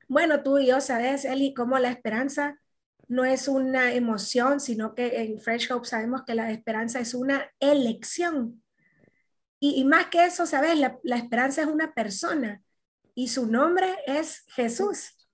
bueno, 0.07 0.43
tú 0.43 0.57
y 0.57 0.67
yo 0.67 0.81
sabes, 0.81 1.25
Eli, 1.25 1.53
cómo 1.53 1.79
la 1.79 1.91
esperanza 1.91 2.59
no 3.07 3.25
es 3.25 3.47
una 3.47 3.93
emoción, 3.93 4.59
sino 4.59 4.93
que 4.93 5.21
en 5.21 5.39
Fresh 5.39 5.71
Hope 5.71 5.87
sabemos 5.87 6.23
que 6.25 6.35
la 6.35 6.51
esperanza 6.51 6.99
es 6.99 7.13
una 7.13 7.49
elección. 7.59 8.63
Y, 9.61 9.83
más 9.83 10.07
que 10.07 10.25
eso, 10.25 10.45
sabes, 10.45 10.77
la, 10.77 10.99
la 11.03 11.17
esperanza 11.17 11.61
es 11.61 11.67
una 11.67 11.93
persona 11.93 12.61
y 13.13 13.27
su 13.27 13.45
nombre 13.45 13.97
es 14.05 14.45
Jesús. 14.55 15.27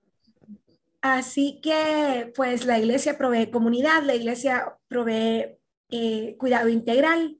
Así 1.00 1.60
que, 1.62 2.32
pues, 2.34 2.64
la 2.64 2.78
iglesia 2.78 3.16
provee 3.16 3.50
comunidad, 3.50 4.02
la 4.02 4.14
iglesia 4.14 4.76
provee 4.88 5.55
eh, 5.90 6.36
cuidado 6.38 6.68
integral, 6.68 7.38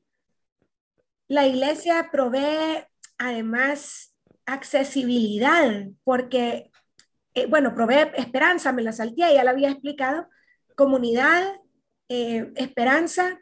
la 1.29 1.47
iglesia 1.47 2.09
provee 2.13 2.85
además 3.19 4.15
accesibilidad, 4.45 5.87
porque, 6.05 6.71
eh, 7.35 7.47
bueno, 7.47 7.75
provee 7.75 8.13
esperanza, 8.17 8.73
me 8.73 8.83
la 8.83 8.93
salté, 8.93 9.35
ya 9.35 9.43
la 9.43 9.51
había 9.51 9.71
explicado, 9.71 10.29
comunidad, 10.77 11.43
eh, 12.09 12.53
esperanza 12.55 13.41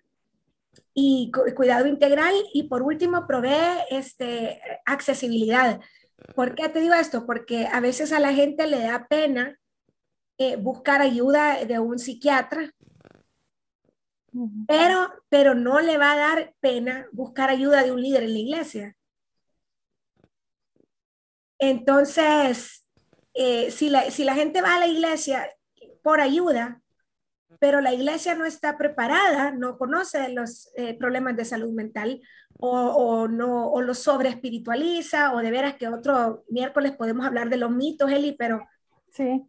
y 0.94 1.30
cuidado 1.54 1.86
integral, 1.86 2.34
y 2.54 2.64
por 2.64 2.82
último, 2.82 3.26
provee 3.26 3.84
este, 3.90 4.62
accesibilidad. 4.86 5.80
¿Por 6.34 6.54
qué 6.54 6.70
te 6.70 6.80
digo 6.80 6.94
esto? 6.94 7.26
Porque 7.26 7.66
a 7.66 7.80
veces 7.80 8.12
a 8.12 8.20
la 8.20 8.32
gente 8.32 8.66
le 8.66 8.80
da 8.80 9.06
pena 9.08 9.58
buscar 10.58 11.00
ayuda 11.00 11.64
de 11.64 11.78
un 11.78 11.98
psiquiatra, 11.98 12.72
pero, 14.66 15.12
pero 15.28 15.54
no 15.54 15.80
le 15.80 15.98
va 15.98 16.12
a 16.12 16.16
dar 16.16 16.54
pena 16.60 17.06
buscar 17.12 17.50
ayuda 17.50 17.82
de 17.82 17.92
un 17.92 18.02
líder 18.02 18.24
en 18.24 18.32
la 18.32 18.38
iglesia. 18.38 18.96
Entonces, 21.58 22.86
eh, 23.34 23.70
si, 23.70 23.88
la, 23.90 24.34
gente 24.34 24.60
va 24.60 24.76
a 24.76 24.80
la 24.80 24.86
iglesia 24.86 25.48
por 26.02 26.20
ayuda, 26.20 26.80
pero 27.58 27.80
la 27.80 27.94
iglesia 27.94 28.34
no 28.34 28.44
está 28.44 28.76
preparada, 28.76 29.52
no 29.52 29.78
conoce 29.78 30.28
los 30.28 30.70
eh, 30.76 30.94
problemas 30.98 31.36
de 31.36 31.44
salud 31.44 31.72
mental 31.72 32.20
o, 32.58 33.28
no, 33.28 33.68
o 33.70 33.82
los 33.82 33.98
sobre 33.98 34.28
espiritualiza, 34.28 35.34
o 35.34 35.38
de 35.38 35.50
veras 35.50 35.76
que 35.76 35.88
otro 35.88 36.44
miércoles 36.48 36.92
podemos 36.92 37.26
hablar 37.26 37.50
de 37.50 37.56
los 37.56 37.70
mitos, 37.70 38.10
Eli, 38.10 38.32
pero 38.32 38.66
sí. 39.08 39.42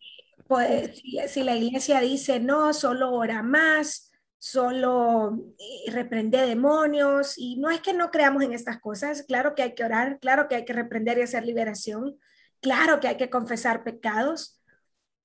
pues, 0.48 1.02
si, 1.28 1.44
la 1.44 1.56
iglesia 1.56 2.00
dice 2.02 2.40
no, 2.40 2.74
solo 2.74 3.14
ora 3.14 3.44
más, 3.44 4.12
solo 4.46 5.40
eh, 5.58 5.92
reprende 5.92 6.46
demonios 6.46 7.36
y 7.36 7.58
no 7.58 7.72
es 7.72 7.82
que 7.82 7.94
no 7.94 8.12
creamos 8.12 8.44
en 8.44 8.54
estas 8.54 8.80
cosas, 8.80 9.24
claro 9.24 9.56
que 9.56 9.64
hay 9.64 9.74
que 9.74 9.84
orar, 9.84 10.20
claro 10.20 10.48
que 10.48 10.54
hay 10.54 10.66
que 10.66 10.74
reprender 10.74 11.18
y 11.18 11.24
hacer 11.24 11.44
liberación, 11.44 12.20
claro 12.62 13.00
que 13.00 13.08
hay 13.08 13.18
que 13.18 13.32
confesar 13.32 13.84
pecados, 13.84 14.62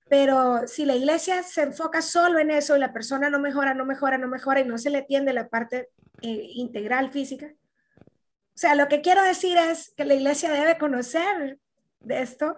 pero 0.08 0.66
si 0.66 0.86
la 0.86 0.96
iglesia 0.96 1.42
se 1.42 1.64
enfoca 1.64 2.00
solo 2.00 2.38
en 2.38 2.50
eso 2.50 2.74
y 2.74 2.80
la 2.80 2.94
persona 2.94 3.28
no 3.28 3.38
mejora, 3.38 3.74
no 3.74 3.84
mejora, 3.84 4.16
no 4.16 4.26
mejora 4.26 4.60
y 4.60 4.64
no 4.64 4.78
se 4.78 4.88
le 4.88 4.98
atiende 4.98 5.34
la 5.34 5.50
parte 5.50 5.90
eh, 6.22 6.46
integral 6.54 7.10
física, 7.10 7.52
o 7.52 8.58
sea, 8.58 8.74
lo 8.74 8.88
que 8.88 9.02
quiero 9.02 9.22
decir 9.22 9.58
es 9.58 9.92
que 9.98 10.06
la 10.06 10.14
iglesia 10.14 10.50
debe 10.50 10.78
conocer 10.78 11.58
de 12.00 12.22
esto 12.22 12.56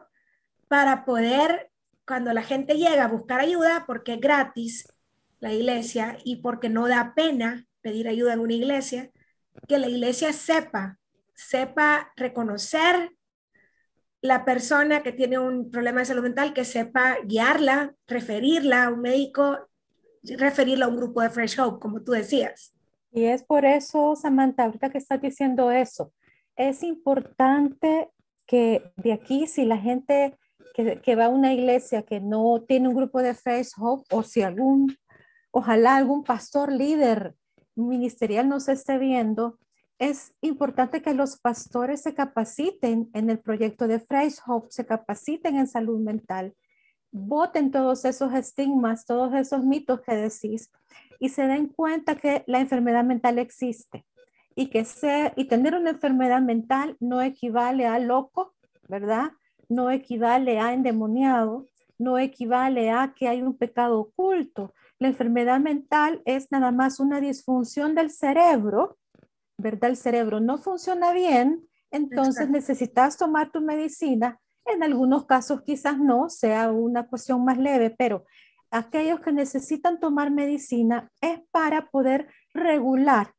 para 0.69 1.05
poder, 1.05 1.73
cuando 2.07 2.33
la 2.33 2.43
gente 2.43 2.75
llega 2.75 3.03
a 3.03 3.09
buscar 3.09 3.41
ayuda, 3.41 3.83
porque 3.85 4.15
es 4.15 4.21
gratis, 4.21 4.92
la 5.43 5.53
iglesia 5.53 6.17
y 6.25 6.37
porque 6.37 6.69
no 6.69 6.87
da 6.87 7.15
pena 7.17 7.67
pedir 7.81 8.07
ayuda 8.07 8.33
en 8.33 8.39
una 8.39 8.55
iglesia, 8.55 9.11
que 9.67 9.79
la 9.79 9.89
iglesia 9.89 10.33
sepa, 10.33 11.01
sepa 11.35 12.13
reconocer 12.17 13.11
la 14.21 14.45
persona 14.45 15.03
que 15.03 15.11
tiene 15.11 15.41
un 15.41 15.69
problema 15.69 15.99
de 15.99 16.07
salud 16.07 16.23
mental, 16.23 16.55
que 16.55 16.65
sepa 16.65 17.17
guiarla, 17.25 17.93
referirla 18.07 18.85
a 18.85 18.91
un 18.91 19.01
médico, 19.01 19.59
referirla 20.23 20.85
a 20.85 20.89
un 20.89 20.97
grupo 20.97 21.21
de 21.21 21.31
Fresh 21.31 21.59
Hope, 21.59 21.81
como 21.81 22.03
tú 22.03 22.13
decías. 22.13 22.73
Y 23.11 23.25
es 23.25 23.43
por 23.43 23.65
eso, 23.65 24.15
Samantha, 24.15 24.63
ahorita 24.63 24.91
que 24.91 24.99
estás 24.99 25.21
diciendo 25.21 25.73
eso, 25.73 26.13
es 26.55 26.85
importante 26.85 28.11
que 28.47 28.93
de 28.97 29.13
aquí, 29.13 29.49
si 29.49 29.65
la 29.65 29.77
gente 29.77 30.39
que, 30.73 31.01
que, 31.01 31.17
va 31.17 31.25
a 31.25 31.31
una 31.31 31.53
iglesia 31.53 32.05
que 32.05 32.21
no 32.21 32.63
tiene 32.63 32.89
un 32.89 32.95
grupo 32.95 33.21
de 33.21 33.35
Fresh 33.35 33.73
Hope 33.77 34.07
o 34.15 34.23
si 34.23 34.43
algún 34.43 34.97
ojalá 35.53 35.97
algún 35.97 36.25
pastor 36.25 36.73
líder 36.73 37.37
ministerial 37.77 38.49
nos 38.49 38.69
esté 38.69 38.99
viendo, 38.99 39.59
es 39.99 40.35
importante 40.41 41.01
que 41.01 41.15
los 41.15 41.39
pastores 41.39 42.03
se 42.03 42.15
capaciten 42.15 43.09
en 43.15 43.31
el 43.31 43.39
proyecto 43.39 43.87
de 43.87 44.01
Fresh 44.01 44.41
Hope, 44.45 44.67
se 44.71 44.85
capaciten 44.85 45.57
en 45.57 45.69
salud 45.69 46.01
mental, 46.01 46.55
voten 47.13 47.71
todos 47.71 48.05
esos 48.05 48.35
estigmas, 48.35 49.05
todos 49.07 49.33
esos 49.35 49.63
mitos 49.63 50.01
que 50.01 50.17
decís 50.17 50.71
y 51.21 51.29
se 51.29 51.47
den 51.47 51.69
cuenta 51.69 52.17
que 52.17 52.43
la 52.49 52.59
enfermedad 52.59 53.05
mental 53.05 53.39
existe 53.39 54.05
y 54.57 54.67
que 54.71 54.85
ser, 54.85 55.33
y 55.37 55.45
tener 55.45 55.75
una 55.75 55.91
enfermedad 55.91 56.43
mental 56.43 56.97
no 56.99 57.23
equivale 57.23 57.87
a 57.87 57.99
loco, 57.99 58.55
¿verdad? 58.89 59.31
No 59.69 59.91
equivale 59.91 60.59
a 60.59 60.73
endemoniado, 60.73 61.67
no 61.99 62.19
equivale 62.19 62.91
a 62.91 63.15
que 63.17 63.29
hay 63.29 63.43
un 63.43 63.57
pecado 63.57 64.01
oculto. 64.01 64.75
La 65.03 65.09
enfermedad 65.09 65.59
mental 65.59 66.23
es 66.27 66.53
nada 66.53 66.71
más 66.71 67.01
una 67.01 67.21
disfunción 67.21 67.97
del 67.97 68.13
cerebro, 68.13 68.99
¿verdad? 69.59 69.91
El 69.91 69.97
cerebro 69.97 70.39
no 70.39 70.59
funciona 70.59 71.13
bien, 71.13 71.69
entonces 71.91 72.49
necesitas 72.49 73.17
tomar 73.17 73.51
tu 73.51 73.61
medicina. 73.61 74.39
En 74.65 74.85
algunos 74.85 75.27
casos 75.27 75.63
quizás 75.63 75.99
no, 75.99 76.29
sea 76.29 76.71
una 76.71 77.09
cuestión 77.09 77.45
más 77.45 77.59
leve, 77.59 77.91
pero 77.99 78.27
aquellos 78.71 79.19
que 79.19 79.33
necesitan 79.33 79.99
tomar 79.99 80.31
medicina 80.31 81.11
es 81.21 81.41
para 81.51 81.91
poder 81.91 82.29
regular, 82.55 83.35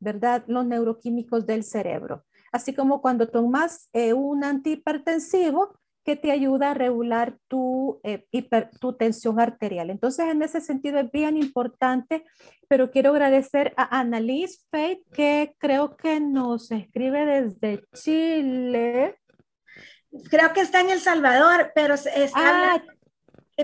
¿verdad? 0.00 0.42
Los 0.48 0.66
neuroquímicos 0.66 1.46
del 1.46 1.62
cerebro. 1.62 2.24
Así 2.50 2.74
como 2.74 3.00
cuando 3.00 3.28
tomas 3.28 3.88
eh, 3.92 4.14
un 4.14 4.42
antihipertensivo 4.42 5.78
que 6.04 6.16
te 6.16 6.30
ayuda 6.30 6.70
a 6.70 6.74
regular 6.74 7.38
tu, 7.48 8.00
eh, 8.04 8.26
tu 8.80 8.92
tensión 8.92 9.40
arterial. 9.40 9.90
Entonces, 9.90 10.26
en 10.28 10.42
ese 10.42 10.60
sentido 10.60 10.98
es 10.98 11.10
bien 11.10 11.36
importante, 11.36 12.24
pero 12.68 12.90
quiero 12.90 13.10
agradecer 13.10 13.72
a 13.76 14.00
Annalise 14.00 14.60
Faith, 14.70 15.00
que 15.12 15.54
creo 15.58 15.96
que 15.96 16.20
nos 16.20 16.70
escribe 16.70 17.24
desde 17.24 17.84
Chile. 17.94 19.18
Creo 20.30 20.52
que 20.52 20.60
está 20.60 20.80
en 20.80 20.90
El 20.90 21.00
Salvador, 21.00 21.72
pero 21.74 21.94
está 21.94 22.74
ah, 22.74 22.82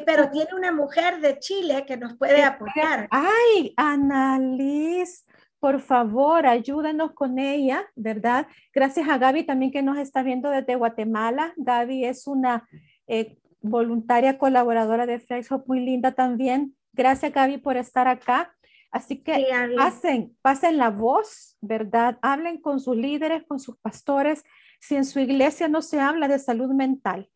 pero 0.06 0.30
tiene 0.30 0.54
una 0.54 0.72
mujer 0.72 1.20
de 1.20 1.38
Chile 1.40 1.84
que 1.86 1.96
nos 1.96 2.16
puede 2.16 2.42
apoyar. 2.44 3.08
Ay, 3.10 3.74
Annalise, 3.76 5.24
por 5.60 5.80
favor, 5.80 6.46
ayúdanos 6.46 7.12
con 7.12 7.38
ella, 7.38 7.84
¿verdad? 7.94 8.46
Gracias 8.74 9.08
a 9.08 9.18
Gaby 9.18 9.44
también 9.44 9.70
que 9.70 9.82
nos 9.82 9.98
está 9.98 10.22
viendo 10.22 10.48
desde 10.50 10.74
Guatemala. 10.74 11.52
Gaby 11.56 12.06
es 12.06 12.26
una 12.26 12.66
eh, 13.06 13.36
voluntaria 13.60 14.38
colaboradora 14.38 15.04
de 15.04 15.20
Facebook 15.20 15.64
muy 15.66 15.80
linda 15.80 16.12
también. 16.12 16.74
Gracias, 16.94 17.32
Gaby, 17.32 17.58
por 17.58 17.76
estar 17.76 18.08
acá. 18.08 18.54
Así 18.90 19.22
que 19.22 19.46
pasen, 19.76 20.36
pasen 20.42 20.78
la 20.78 20.90
voz, 20.90 21.56
¿verdad? 21.60 22.18
Hablen 22.22 22.60
con 22.60 22.80
sus 22.80 22.96
líderes, 22.96 23.44
con 23.46 23.60
sus 23.60 23.76
pastores. 23.76 24.42
Si 24.80 24.96
en 24.96 25.04
su 25.04 25.20
iglesia 25.20 25.68
no 25.68 25.82
se 25.82 26.00
habla 26.00 26.26
de 26.26 26.38
salud 26.38 26.70
mental, 26.70 27.30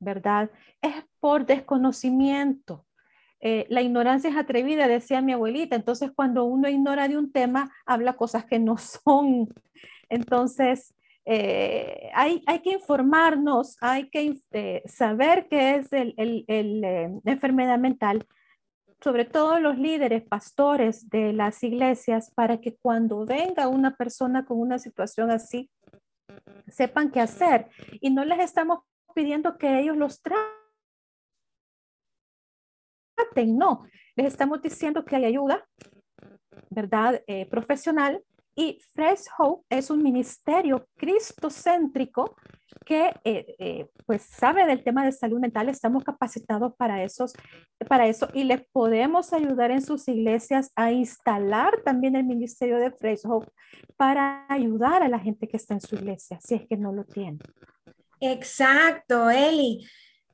¿verdad? 0.00 0.50
Es 0.82 0.94
por 1.20 1.46
desconocimiento. 1.46 2.84
Eh, 3.40 3.66
la 3.68 3.82
ignorancia 3.82 4.30
es 4.30 4.36
atrevida, 4.36 4.88
decía 4.88 5.20
mi 5.20 5.32
abuelita. 5.32 5.76
Entonces, 5.76 6.10
cuando 6.14 6.44
uno 6.44 6.68
ignora 6.68 7.08
de 7.08 7.16
un 7.16 7.30
tema, 7.30 7.72
habla 7.86 8.14
cosas 8.14 8.44
que 8.44 8.58
no 8.58 8.76
son. 8.78 9.48
Entonces, 10.08 10.94
eh, 11.24 12.10
hay, 12.14 12.42
hay, 12.46 12.60
que 12.60 12.72
informarnos, 12.72 13.76
hay 13.80 14.08
que 14.08 14.40
eh, 14.52 14.82
saber 14.86 15.46
qué 15.48 15.76
es 15.76 15.92
el, 15.92 16.14
la 17.22 17.32
enfermedad 17.32 17.78
mental, 17.78 18.26
sobre 19.02 19.26
todo 19.26 19.60
los 19.60 19.78
líderes, 19.78 20.24
pastores 20.24 21.08
de 21.10 21.34
las 21.34 21.62
iglesias, 21.62 22.32
para 22.34 22.60
que 22.60 22.76
cuando 22.76 23.26
venga 23.26 23.68
una 23.68 23.94
persona 23.94 24.46
con 24.46 24.58
una 24.58 24.78
situación 24.78 25.30
así, 25.30 25.70
sepan 26.66 27.10
qué 27.10 27.20
hacer. 27.20 27.68
Y 28.00 28.10
no 28.10 28.24
les 28.24 28.40
estamos 28.40 28.80
pidiendo 29.14 29.58
que 29.58 29.80
ellos 29.80 29.96
los 29.96 30.22
traten, 33.18 33.56
no, 33.56 33.84
les 34.16 34.26
estamos 34.26 34.62
diciendo 34.62 35.04
que 35.04 35.16
hay 35.16 35.24
ayuda, 35.24 35.64
¿verdad? 36.70 37.22
Eh, 37.26 37.46
profesional 37.46 38.22
y 38.54 38.80
Fresh 38.92 39.26
Hope 39.38 39.64
es 39.70 39.88
un 39.88 40.02
ministerio 40.02 40.88
cristocéntrico 40.96 42.34
que 42.84 43.14
eh, 43.22 43.54
eh, 43.58 43.86
pues 44.04 44.22
sabe 44.22 44.66
del 44.66 44.82
tema 44.82 45.04
de 45.04 45.12
salud 45.12 45.38
mental, 45.38 45.68
estamos 45.68 46.02
capacitados 46.02 46.74
para, 46.76 47.04
esos, 47.04 47.34
para 47.86 48.08
eso 48.08 48.28
y 48.34 48.44
les 48.44 48.62
podemos 48.72 49.32
ayudar 49.32 49.70
en 49.70 49.80
sus 49.80 50.08
iglesias 50.08 50.72
a 50.74 50.90
instalar 50.90 51.82
también 51.84 52.16
el 52.16 52.24
ministerio 52.24 52.78
de 52.78 52.90
Fresh 52.90 53.20
Hope 53.26 53.46
para 53.96 54.44
ayudar 54.48 55.02
a 55.02 55.08
la 55.08 55.20
gente 55.20 55.46
que 55.46 55.56
está 55.56 55.74
en 55.74 55.80
su 55.80 55.94
iglesia, 55.94 56.40
si 56.40 56.56
es 56.56 56.66
que 56.66 56.76
no 56.76 56.92
lo 56.92 57.04
tiene. 57.04 57.38
Exacto, 58.20 59.30
Eli. 59.30 59.86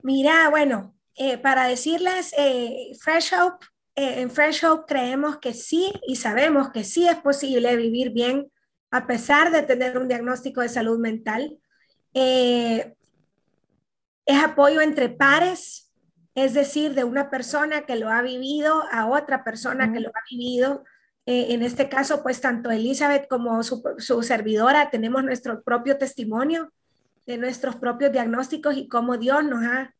Mira, 0.02 0.48
bueno, 0.48 0.93
eh, 1.16 1.38
para 1.38 1.66
decirles, 1.66 2.34
eh, 2.36 2.92
Fresh 3.00 3.34
Hope, 3.34 3.66
eh, 3.94 4.20
en 4.20 4.30
Fresh 4.30 4.64
Hope 4.64 4.84
creemos 4.88 5.38
que 5.38 5.54
sí 5.54 5.92
y 6.06 6.16
sabemos 6.16 6.70
que 6.70 6.82
sí 6.82 7.06
es 7.06 7.16
posible 7.16 7.76
vivir 7.76 8.10
bien 8.10 8.50
a 8.90 9.06
pesar 9.06 9.52
de 9.52 9.62
tener 9.62 9.96
un 9.96 10.08
diagnóstico 10.08 10.60
de 10.60 10.68
salud 10.68 10.98
mental. 10.98 11.58
es 12.12 12.84
apoyo 14.42 14.80
entre 14.80 15.08
pares, 15.08 15.92
es 16.34 16.54
decir, 16.54 16.94
de 16.94 17.04
una 17.04 17.30
persona 17.30 17.82
que 17.86 17.96
lo 17.96 18.08
ha 18.10 18.22
vivido 18.22 18.82
a 18.90 19.06
otra 19.06 19.44
persona 19.44 19.92
que 19.92 20.00
lo 20.00 20.08
ha 20.08 20.22
vivido. 20.30 20.84
en 21.26 21.62
este 21.62 21.88
caso, 21.88 22.22
pues 22.22 22.40
tanto 22.40 22.70
Elizabeth 22.70 23.28
como 23.28 23.62
su, 23.62 23.82
su 23.98 24.22
servidora 24.22 24.90
tenemos 24.90 25.24
nuestro 25.24 25.62
propio 25.62 25.96
testimonio 25.98 26.72
de 27.26 27.38
nuestros 27.38 27.76
propios 27.76 28.12
diagnósticos 28.12 28.76
y 28.76 28.88
cómo 28.88 29.16
Dios 29.16 29.44
nos 29.44 29.64
ha 29.64 29.94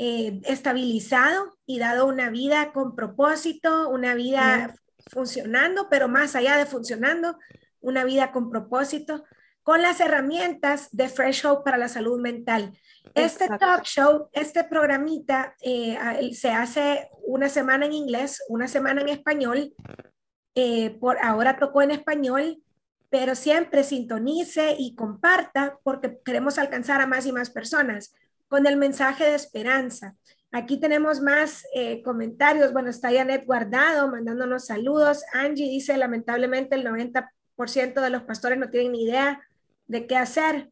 eh, 0.00 0.40
estabilizado 0.44 1.58
y 1.66 1.80
dado 1.80 2.06
una 2.06 2.30
vida 2.30 2.72
con 2.72 2.94
propósito, 2.94 3.88
una 3.88 4.14
vida 4.14 4.76
funcionando, 5.10 5.88
pero 5.90 6.06
más 6.06 6.36
allá 6.36 6.56
de 6.56 6.66
funcionando, 6.66 7.36
una 7.80 8.04
vida 8.04 8.30
con 8.30 8.48
propósito, 8.48 9.24
con 9.64 9.82
las 9.82 9.98
herramientas 9.98 10.88
de 10.92 11.08
Fresh 11.08 11.44
Hope 11.44 11.64
para 11.64 11.78
la 11.78 11.88
salud 11.88 12.20
mental. 12.20 12.78
Este 13.12 13.48
talk 13.48 13.82
show, 13.82 14.28
este 14.32 14.62
programita, 14.62 15.56
eh, 15.62 15.98
se 16.32 16.50
hace 16.50 17.10
una 17.26 17.48
semana 17.48 17.86
en 17.86 17.92
inglés, 17.92 18.40
una 18.48 18.68
semana 18.68 19.00
en 19.00 19.08
español. 19.08 19.74
Eh, 20.54 20.96
por 21.00 21.18
ahora 21.18 21.58
tocó 21.58 21.82
en 21.82 21.90
español 21.90 22.62
pero 23.10 23.34
siempre 23.34 23.84
sintonice 23.84 24.76
y 24.78 24.94
comparta 24.94 25.78
porque 25.82 26.18
queremos 26.24 26.58
alcanzar 26.58 27.00
a 27.00 27.06
más 27.06 27.24
y 27.24 27.32
más 27.32 27.48
personas 27.48 28.12
con 28.48 28.66
el 28.66 28.76
mensaje 28.76 29.24
de 29.24 29.34
esperanza. 29.34 30.14
Aquí 30.50 30.80
tenemos 30.80 31.20
más 31.20 31.66
eh, 31.74 32.02
comentarios. 32.02 32.72
Bueno, 32.72 32.88
está 32.88 33.12
Janet 33.12 33.44
Guardado 33.44 34.08
mandándonos 34.08 34.66
saludos. 34.66 35.22
Angie 35.32 35.68
dice, 35.68 35.96
lamentablemente 35.96 36.74
el 36.74 36.86
90% 36.86 38.00
de 38.00 38.10
los 38.10 38.22
pastores 38.22 38.58
no 38.58 38.70
tienen 38.70 38.92
ni 38.92 39.04
idea 39.04 39.42
de 39.86 40.06
qué 40.06 40.16
hacer. 40.16 40.70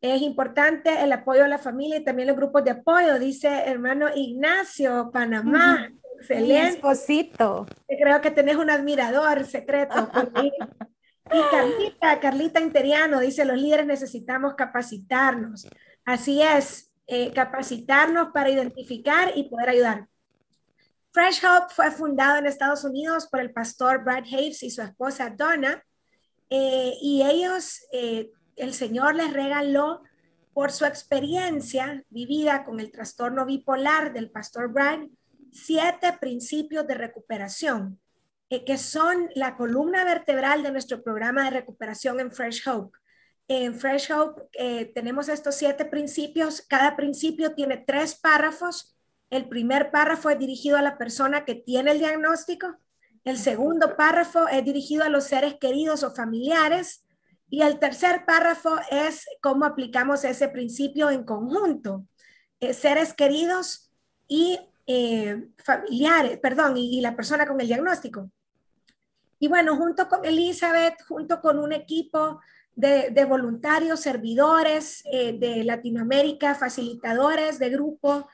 Es 0.00 0.20
importante 0.20 1.02
el 1.02 1.12
apoyo 1.12 1.44
a 1.44 1.48
la 1.48 1.58
familia 1.58 1.96
y 1.96 2.04
también 2.04 2.28
los 2.28 2.36
grupos 2.36 2.64
de 2.64 2.72
apoyo, 2.72 3.18
dice 3.18 3.48
hermano 3.48 4.08
Ignacio, 4.14 5.10
Panamá. 5.12 5.90
Excelente. 6.18 6.68
esposito. 6.68 7.66
Creo 7.86 8.20
que 8.20 8.30
tenés 8.30 8.56
un 8.56 8.70
admirador 8.70 9.44
secreto. 9.44 10.10
Y 11.32 11.40
Carlita, 11.50 12.20
Carlita 12.20 12.60
Interiano 12.60 13.18
dice, 13.18 13.46
los 13.46 13.56
líderes 13.56 13.86
necesitamos 13.86 14.54
capacitarnos. 14.56 15.66
Así 16.04 16.42
es, 16.42 16.92
eh, 17.06 17.32
capacitarnos 17.32 18.28
para 18.32 18.50
identificar 18.50 19.32
y 19.34 19.44
poder 19.44 19.70
ayudar. 19.70 20.08
Fresh 21.12 21.44
Hope 21.44 21.72
fue 21.74 21.90
fundado 21.90 22.38
en 22.38 22.46
Estados 22.46 22.84
Unidos 22.84 23.28
por 23.28 23.40
el 23.40 23.52
pastor 23.52 24.02
Brad 24.02 24.24
Hayes 24.24 24.62
y 24.62 24.70
su 24.70 24.82
esposa 24.82 25.30
Donna. 25.30 25.82
Eh, 26.50 26.94
y 27.00 27.22
ellos, 27.22 27.80
eh, 27.92 28.30
el 28.56 28.74
Señor 28.74 29.14
les 29.14 29.32
regaló 29.32 30.02
por 30.52 30.72
su 30.72 30.84
experiencia 30.84 32.04
vivida 32.10 32.64
con 32.64 32.80
el 32.80 32.90
trastorno 32.90 33.46
bipolar 33.46 34.12
del 34.12 34.30
pastor 34.30 34.72
Brad, 34.72 35.00
siete 35.52 36.14
principios 36.20 36.86
de 36.86 36.94
recuperación 36.94 38.00
que 38.62 38.78
son 38.78 39.30
la 39.34 39.56
columna 39.56 40.04
vertebral 40.04 40.62
de 40.62 40.70
nuestro 40.70 41.02
programa 41.02 41.44
de 41.44 41.50
recuperación 41.50 42.20
en 42.20 42.30
Fresh 42.30 42.68
Hope. 42.68 42.96
En 43.46 43.74
Fresh 43.74 44.10
Hope 44.10 44.42
eh, 44.54 44.86
tenemos 44.94 45.28
estos 45.28 45.54
siete 45.54 45.84
principios. 45.84 46.62
Cada 46.62 46.96
principio 46.96 47.54
tiene 47.54 47.76
tres 47.76 48.14
párrafos. 48.14 48.96
El 49.28 49.48
primer 49.48 49.90
párrafo 49.90 50.30
es 50.30 50.38
dirigido 50.38 50.78
a 50.78 50.82
la 50.82 50.96
persona 50.96 51.44
que 51.44 51.54
tiene 51.54 51.92
el 51.92 51.98
diagnóstico. 51.98 52.78
El 53.24 53.38
segundo 53.38 53.96
párrafo 53.96 54.48
es 54.48 54.64
dirigido 54.64 55.04
a 55.04 55.08
los 55.08 55.24
seres 55.24 55.56
queridos 55.60 56.02
o 56.04 56.14
familiares. 56.14 57.04
Y 57.50 57.62
el 57.62 57.78
tercer 57.78 58.24
párrafo 58.24 58.78
es 58.90 59.26
cómo 59.42 59.66
aplicamos 59.66 60.24
ese 60.24 60.48
principio 60.48 61.10
en 61.10 61.24
conjunto. 61.24 62.06
Eh, 62.60 62.72
seres 62.72 63.12
queridos 63.12 63.90
y 64.26 64.58
eh, 64.86 65.48
familiares, 65.58 66.38
perdón, 66.38 66.76
y, 66.76 67.00
la 67.00 67.14
persona 67.14 67.46
con 67.46 67.60
el 67.60 67.66
diagnóstico. 67.66 68.30
Y 69.38 69.48
bueno, 69.48 69.76
junto 69.76 70.08
con 70.08 70.24
Elizabeth, 70.24 71.02
junto 71.06 71.40
con 71.40 71.58
un 71.58 71.72
equipo 71.72 72.40
de, 72.76 73.24
voluntarios, 73.24 74.00
servidores 74.00 75.02
eh, 75.10 75.36
de 75.38 75.64
Latinoamérica, 75.64 76.54
facilitadores 76.54 77.58
de 77.58 77.70
grupo 77.70 78.28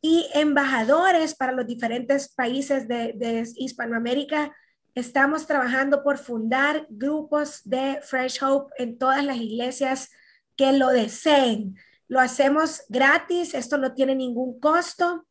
y 0.00 0.28
embajadores 0.34 1.34
para 1.34 1.52
los 1.52 1.66
diferentes 1.66 2.32
países 2.32 2.88
de, 2.88 3.46
Hispanoamérica, 3.56 4.54
estamos 4.94 5.46
trabajando 5.46 6.02
por 6.02 6.18
fundar 6.18 6.86
grupos 6.90 7.60
de 7.64 8.00
Fresh 8.02 8.42
Hope 8.42 8.74
en 8.78 8.98
todas 8.98 9.24
las 9.24 9.36
iglesias 9.36 10.10
que 10.56 10.72
lo 10.72 10.88
deseen. 10.88 11.76
Lo 12.08 12.20
hacemos 12.20 12.82
gratis, 12.88 13.54
esto 13.54 13.78
no 13.78 13.94
tiene 13.94 14.14
ningún 14.14 14.58
costo. 14.58 15.26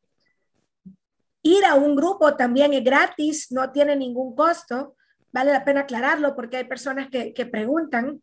Ir 1.44 1.66
a 1.66 1.76
un 1.76 1.96
grupo 1.96 2.36
también 2.36 2.74
es 2.74 2.84
gratis, 2.84 3.52
no 3.52 3.72
tiene 3.72 3.96
ningún 3.96 4.36
costo. 4.36 4.96
Vale 5.32 5.52
la 5.52 5.66
pena 5.66 5.82
aclararlo 5.82 6.36
porque 6.36 6.58
hay 6.58 6.64
personas 6.64 7.10
que 7.10 7.46
preguntan, 7.46 8.22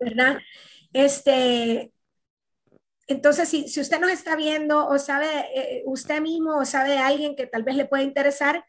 ¿verdad? 0.00 0.38
Este, 0.92 1.92
entonces, 3.06 3.48
si, 3.48 3.68
si, 3.68 3.80
usted 3.80 4.00
nos 4.00 4.10
está 4.10 4.36
viendo 4.36 4.86
o 4.86 4.98
sabe 4.98 5.26
eh, 5.54 5.82
usted 5.86 6.20
mismo 6.20 6.58
o 6.58 6.64
sabe 6.64 6.98
alguien 6.98 7.36
que 7.36 7.46
tal 7.46 7.62
vez 7.62 7.74
le 7.76 7.86
pueda 7.86 8.02
interesar, 8.02 8.64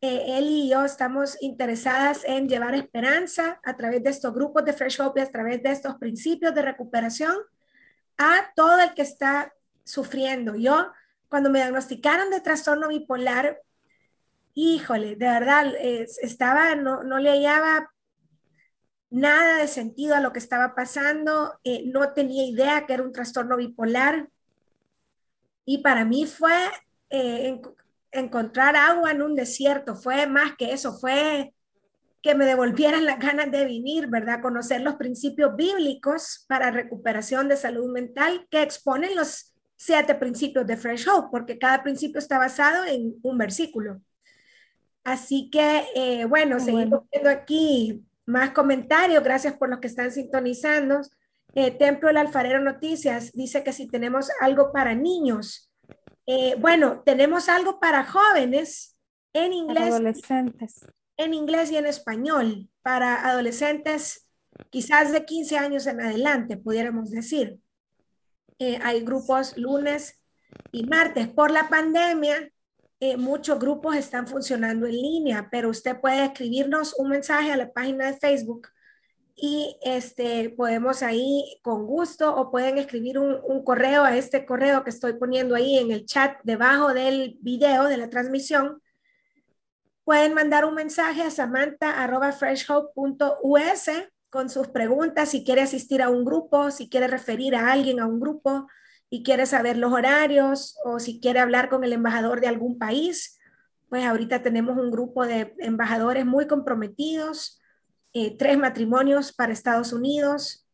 eh, 0.00 0.38
él 0.38 0.46
y 0.48 0.68
yo 0.68 0.84
estamos 0.84 1.40
interesadas 1.40 2.22
en 2.24 2.48
llevar 2.48 2.74
esperanza 2.74 3.60
a 3.62 3.76
través 3.76 4.02
de 4.02 4.10
estos 4.10 4.34
grupos 4.34 4.64
de 4.64 4.72
Fresh 4.72 5.00
Hope 5.00 5.20
y 5.20 5.22
a 5.22 5.30
través 5.30 5.62
de 5.62 5.70
estos 5.70 5.96
principios 5.96 6.54
de 6.54 6.62
recuperación 6.62 7.36
a 8.18 8.52
todo 8.54 8.80
el 8.80 8.92
que 8.94 9.02
está 9.02 9.52
sufriendo. 9.84 10.56
Yo, 10.56 10.90
cuando 11.28 11.50
me 11.50 11.60
diagnosticaron 11.60 12.30
de 12.30 12.40
trastorno 12.40 12.88
bipolar, 12.88 13.60
híjole, 14.54 15.16
de 15.16 15.26
verdad, 15.26 15.72
estaba, 15.76 16.74
no, 16.74 17.02
no 17.04 17.18
le 17.18 17.30
hallaba 17.30 17.92
nada 19.10 19.58
de 19.58 19.68
sentido 19.68 20.14
a 20.14 20.20
lo 20.20 20.32
que 20.32 20.38
estaba 20.38 20.74
pasando, 20.74 21.58
eh, 21.64 21.84
no 21.86 22.12
tenía 22.12 22.44
idea 22.44 22.86
que 22.86 22.94
era 22.94 23.02
un 23.02 23.12
trastorno 23.12 23.56
bipolar. 23.56 24.28
Y 25.64 25.78
para 25.78 26.04
mí 26.04 26.26
fue 26.26 26.54
eh, 27.10 27.60
encontrar 28.12 28.76
agua 28.76 29.10
en 29.10 29.22
un 29.22 29.34
desierto, 29.34 29.96
fue 29.96 30.26
más 30.26 30.56
que 30.56 30.72
eso, 30.72 30.98
fue 30.98 31.52
que 32.22 32.34
me 32.34 32.44
devolvieran 32.44 33.04
las 33.04 33.20
ganas 33.20 33.50
de 33.52 33.64
vivir, 33.64 34.08
¿verdad? 34.08 34.42
Conocer 34.42 34.80
los 34.80 34.94
principios 34.96 35.54
bíblicos 35.54 36.44
para 36.48 36.72
recuperación 36.72 37.48
de 37.48 37.56
salud 37.56 37.92
mental 37.92 38.48
que 38.50 38.62
exponen 38.62 39.14
los 39.14 39.54
siete 39.76 40.14
principios 40.14 40.66
de 40.66 40.76
Fresh 40.76 41.08
Hope, 41.08 41.28
porque 41.30 41.58
cada 41.58 41.82
principio 41.82 42.18
está 42.18 42.38
basado 42.38 42.84
en 42.84 43.14
un 43.22 43.38
versículo. 43.38 44.00
Así 45.04 45.50
que, 45.50 45.84
eh, 45.94 46.24
bueno, 46.24 46.58
seguimos 46.58 47.02
viendo 47.12 47.30
aquí 47.30 48.04
más 48.26 48.50
comentarios. 48.50 49.22
Gracias 49.22 49.54
por 49.54 49.68
los 49.68 49.80
que 49.80 49.86
están 49.86 50.12
sintonizando. 50.12 51.00
Eh, 51.54 51.70
Templo 51.70 52.08
del 52.08 52.18
Alfarero 52.18 52.60
Noticias 52.60 53.32
dice 53.32 53.64
que 53.64 53.72
si 53.72 53.88
tenemos 53.88 54.28
algo 54.40 54.72
para 54.72 54.94
niños, 54.94 55.72
eh, 56.26 56.56
bueno, 56.58 57.02
tenemos 57.04 57.48
algo 57.48 57.80
para 57.80 58.04
jóvenes 58.04 58.96
en 59.32 59.52
inglés. 59.52 59.94
adolescentes. 59.94 60.86
En 61.16 61.32
inglés 61.32 61.70
y 61.70 61.76
en 61.76 61.86
español, 61.86 62.68
para 62.82 63.26
adolescentes 63.26 64.28
quizás 64.70 65.12
de 65.12 65.24
15 65.24 65.56
años 65.58 65.86
en 65.86 66.00
adelante, 66.00 66.56
pudiéramos 66.56 67.10
decir. 67.10 67.58
Eh, 68.58 68.78
hay 68.82 69.02
grupos 69.02 69.56
lunes 69.56 70.20
y 70.72 70.84
martes. 70.84 71.28
Por 71.28 71.50
la 71.50 71.68
pandemia, 71.68 72.50
eh, 73.00 73.16
muchos 73.16 73.58
grupos 73.58 73.96
están 73.96 74.26
funcionando 74.26 74.86
en 74.86 74.92
línea, 74.92 75.48
pero 75.50 75.68
usted 75.68 76.00
puede 76.00 76.24
escribirnos 76.24 76.94
un 76.98 77.10
mensaje 77.10 77.52
a 77.52 77.56
la 77.56 77.72
página 77.72 78.06
de 78.06 78.16
Facebook 78.16 78.68
y 79.34 79.76
este, 79.82 80.50
podemos 80.50 81.02
ahí 81.02 81.58
con 81.62 81.86
gusto 81.86 82.34
o 82.34 82.50
pueden 82.50 82.78
escribir 82.78 83.18
un, 83.18 83.38
un, 83.44 83.62
correo 83.64 84.02
a 84.02 84.16
este 84.16 84.46
correo 84.46 84.82
que 84.82 84.88
estoy 84.88 85.12
poniendo 85.12 85.54
ahí 85.54 85.76
en 85.76 85.92
el 85.92 86.06
chat 86.06 86.38
debajo 86.42 86.94
del 86.94 87.36
video 87.42 87.84
de 87.84 87.98
la 87.98 88.08
transmisión. 88.08 88.80
Pueden 90.04 90.32
mandar 90.32 90.64
un 90.64 90.74
mensaje 90.74 91.22
a 91.22 91.30
samantha.freshhope.us 91.30 93.90
con 94.30 94.48
sus 94.48 94.68
preguntas, 94.68 95.28
si 95.28 95.44
quiere 95.44 95.60
asistir 95.60 96.00
a 96.00 96.08
un 96.08 96.24
grupo, 96.24 96.70
si 96.70 96.88
quiere 96.88 97.08
referir 97.08 97.56
a 97.56 97.72
alguien 97.72 98.00
a 98.00 98.06
un 98.06 98.20
grupo 98.20 98.68
y 99.10 99.22
quiere 99.22 99.46
saber 99.46 99.76
los 99.76 99.92
horarios 99.92 100.78
o 100.84 100.98
si 100.98 101.20
quiere 101.20 101.40
hablar 101.40 101.68
con 101.68 101.84
el 101.84 101.92
embajador 101.92 102.40
de 102.40 102.48
algún 102.48 102.78
país. 102.78 103.38
Pues 103.88 104.04
ahorita 104.04 104.42
tenemos 104.42 104.76
un 104.76 104.90
grupo 104.90 105.26
de 105.26 105.54
embajadores 105.58 106.26
muy 106.26 106.46
comprometidos 106.46 107.60
eh, 108.18 108.34
tres 108.38 108.56
matrimonios 108.56 109.30
para 109.30 109.52
Estados 109.52 109.92
Unidos 109.92 110.66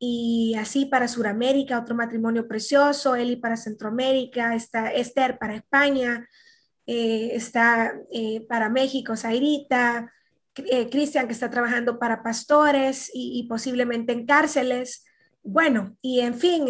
y 0.00 0.56
así 0.58 0.86
para 0.86 1.06
Sudamérica, 1.06 1.78
otro 1.78 1.94
matrimonio 1.94 2.48
precioso, 2.48 3.14
Eli 3.14 3.36
para 3.36 3.56
Centroamérica, 3.56 4.56
está 4.56 4.90
Esther 4.90 5.38
para 5.38 5.54
España, 5.54 6.28
eh, 6.86 7.30
está 7.32 7.94
eh, 8.10 8.44
para 8.48 8.68
México, 8.70 9.14
Zairita, 9.14 10.12
Cristian 10.90 11.28
que 11.28 11.32
está 11.32 11.48
trabajando 11.48 12.00
para 12.00 12.24
pastores 12.24 13.08
y, 13.14 13.38
y, 13.38 13.46
posiblemente 13.46 14.12
en 14.12 14.26
cárceles. 14.26 15.04
Bueno, 15.42 15.96
y 16.02 16.20
en 16.20 16.34
fin, 16.34 16.66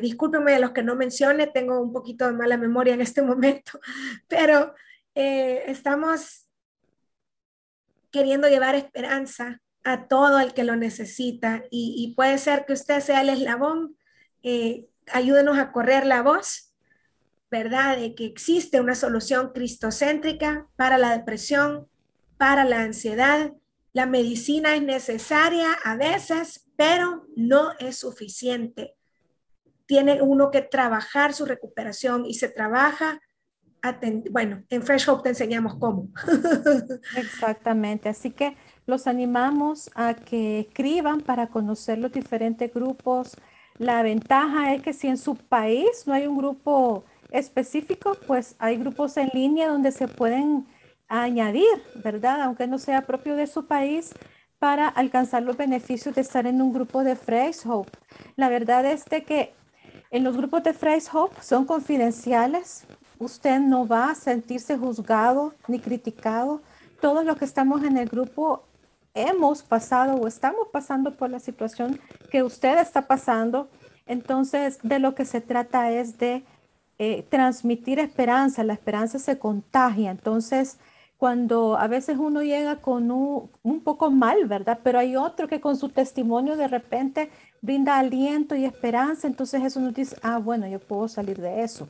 discúlpenme 0.00 0.52
de 0.52 0.60
los 0.60 0.72
que 0.72 0.82
no 0.82 0.96
mencione, 0.96 1.46
tengo 1.46 1.80
un 1.80 1.92
poquito 1.92 2.26
de 2.26 2.32
mala 2.32 2.56
memoria 2.56 2.94
en 2.94 3.00
este 3.00 3.22
momento, 3.22 3.80
pero 4.28 4.74
estamos 5.14 6.48
queriendo 8.10 8.48
llevar 8.48 8.74
esperanza 8.74 9.60
a 9.84 10.06
todo 10.06 10.38
el 10.38 10.54
que 10.54 10.64
lo 10.64 10.76
necesita 10.76 11.64
y, 11.70 12.12
puede 12.14 12.38
ser 12.38 12.64
que 12.66 12.74
usted 12.74 13.00
sea 13.00 13.22
el 13.22 13.30
eslabón, 13.30 13.96
eh, 14.42 14.86
ayúdenos 15.12 15.58
a 15.58 15.72
correr 15.72 16.06
la 16.06 16.22
voz, 16.22 16.72
¿verdad? 17.50 17.96
De 17.96 18.14
que 18.14 18.24
existe 18.24 18.80
una 18.80 18.94
solución 18.94 19.52
cristocéntrica 19.52 20.68
para 20.76 20.98
la 20.98 21.16
depresión, 21.16 21.88
para 22.38 22.64
la 22.64 22.82
ansiedad. 22.82 23.52
La 23.92 24.06
medicina 24.06 24.76
es 24.76 24.82
necesaria 24.82 25.72
a 25.84 25.96
veces, 25.96 26.66
pero 26.82 27.28
no 27.36 27.70
es 27.78 27.98
suficiente. 27.98 28.96
Tiene 29.86 30.20
uno 30.20 30.50
que 30.50 30.62
trabajar 30.62 31.32
su 31.32 31.44
recuperación 31.44 32.26
y 32.26 32.34
se 32.34 32.48
trabaja 32.48 33.20
bueno, 34.30 34.62
en 34.68 34.82
Fresh 34.84 35.08
Hope 35.08 35.24
te 35.24 35.28
enseñamos 35.30 35.74
cómo. 35.74 36.08
Exactamente, 37.16 38.08
así 38.08 38.30
que 38.30 38.56
los 38.86 39.08
animamos 39.08 39.90
a 39.96 40.14
que 40.14 40.60
escriban 40.60 41.20
para 41.20 41.48
conocer 41.48 41.98
los 41.98 42.12
diferentes 42.12 42.72
grupos. 42.72 43.36
La 43.78 44.04
ventaja 44.04 44.72
es 44.72 44.82
que 44.82 44.92
si 44.92 45.08
en 45.08 45.18
su 45.18 45.34
país 45.34 46.04
no 46.06 46.14
hay 46.14 46.28
un 46.28 46.36
grupo 46.36 47.04
específico, 47.30 48.16
pues 48.28 48.54
hay 48.60 48.76
grupos 48.76 49.16
en 49.16 49.30
línea 49.34 49.68
donde 49.68 49.90
se 49.90 50.06
pueden 50.06 50.64
añadir, 51.08 51.82
¿verdad? 52.04 52.42
Aunque 52.42 52.68
no 52.68 52.78
sea 52.78 53.02
propio 53.02 53.34
de 53.34 53.48
su 53.48 53.66
país, 53.66 54.12
para 54.62 54.86
alcanzar 54.86 55.42
los 55.42 55.56
beneficios 55.56 56.14
de 56.14 56.20
estar 56.20 56.46
en 56.46 56.62
un 56.62 56.72
grupo 56.72 57.02
de 57.02 57.16
Fresh 57.16 57.66
Hope. 57.66 57.90
La 58.36 58.48
verdad 58.48 58.86
es 58.86 59.04
de 59.06 59.24
que 59.24 59.52
en 60.12 60.22
los 60.22 60.36
grupos 60.36 60.62
de 60.62 60.72
Fresh 60.72 61.08
Hope 61.12 61.34
son 61.42 61.64
confidenciales, 61.64 62.84
usted 63.18 63.58
no 63.58 63.88
va 63.88 64.10
a 64.10 64.14
sentirse 64.14 64.78
juzgado 64.78 65.52
ni 65.66 65.80
criticado. 65.80 66.62
Todos 67.00 67.24
los 67.24 67.38
que 67.38 67.44
estamos 67.44 67.82
en 67.82 67.96
el 67.96 68.08
grupo 68.08 68.62
hemos 69.14 69.64
pasado 69.64 70.14
o 70.14 70.28
estamos 70.28 70.68
pasando 70.72 71.16
por 71.16 71.28
la 71.28 71.40
situación 71.40 71.98
que 72.30 72.44
usted 72.44 72.78
está 72.78 73.08
pasando. 73.08 73.68
Entonces, 74.06 74.78
de 74.84 75.00
lo 75.00 75.16
que 75.16 75.24
se 75.24 75.40
trata 75.40 75.90
es 75.90 76.18
de 76.18 76.44
eh, 77.00 77.26
transmitir 77.28 77.98
esperanza. 77.98 78.62
La 78.62 78.74
esperanza 78.74 79.18
se 79.18 79.40
contagia. 79.40 80.12
Entonces, 80.12 80.78
cuando 81.22 81.76
a 81.76 81.86
veces 81.86 82.16
uno 82.18 82.42
llega 82.42 82.80
con 82.80 83.12
un, 83.12 83.48
un, 83.62 83.80
poco 83.80 84.10
mal, 84.10 84.46
¿verdad? 84.46 84.80
Pero 84.82 84.98
hay 84.98 85.14
otro 85.14 85.46
que 85.46 85.60
con 85.60 85.76
su 85.76 85.88
testimonio 85.88 86.56
de 86.56 86.66
repente 86.66 87.30
brinda 87.60 87.96
aliento 87.96 88.56
y 88.56 88.64
esperanza. 88.64 89.28
Entonces 89.28 89.62
eso 89.62 89.78
nos 89.78 89.94
dice, 89.94 90.16
ah, 90.22 90.38
bueno, 90.38 90.66
yo 90.66 90.80
puedo 90.80 91.06
salir 91.06 91.40
de 91.40 91.62
eso 91.62 91.86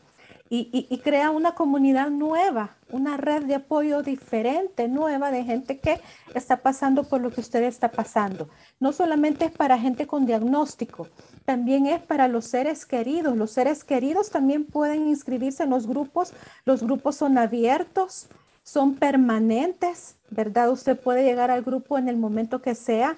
y, 0.55 0.99
crea 0.99 1.31
una 1.31 1.55
comunidad 1.55 2.11
nueva, 2.11 2.77
una 2.90 3.16
red 3.16 3.45
de 3.45 3.55
apoyo 3.55 4.03
diferente, 4.03 4.87
nueva, 4.87 5.31
de 5.31 5.45
gente 5.45 5.79
que 5.79 5.99
está 6.35 6.59
pasando 6.59 7.05
por 7.05 7.23
lo 7.23 7.31
que 7.31 7.40
usted 7.40 7.62
está 7.62 7.90
pasando. 7.90 8.51
No 8.79 8.92
solamente 8.92 9.47
es 9.47 9.51
para 9.51 9.79
gente 9.79 10.07
con 10.07 10.27
diagnóstico, 10.27 11.09
también 11.47 11.87
es 11.87 12.03
para 12.03 12.29
los 12.29 12.45
seres 12.45 12.85
queridos. 12.85 13.35
Los 13.35 13.53
seres 13.53 13.83
queridos 13.83 14.29
también 14.29 14.66
pueden 14.66 15.09
inscribirse 15.09 15.62
en 15.62 15.71
los 15.71 15.87
grupos. 15.87 16.35
Los 16.66 16.83
grupos 16.83 17.16
son 17.16 17.38
abiertos, 17.38 18.29
son 18.62 18.94
permanentes, 18.96 20.16
¿verdad? 20.31 20.70
Usted 20.70 20.98
puede 20.98 21.25
llegar 21.25 21.51
al 21.51 21.62
grupo 21.62 21.98
en 21.98 22.09
el 22.09 22.16
momento 22.16 22.62
que 22.62 22.75
sea 22.75 23.16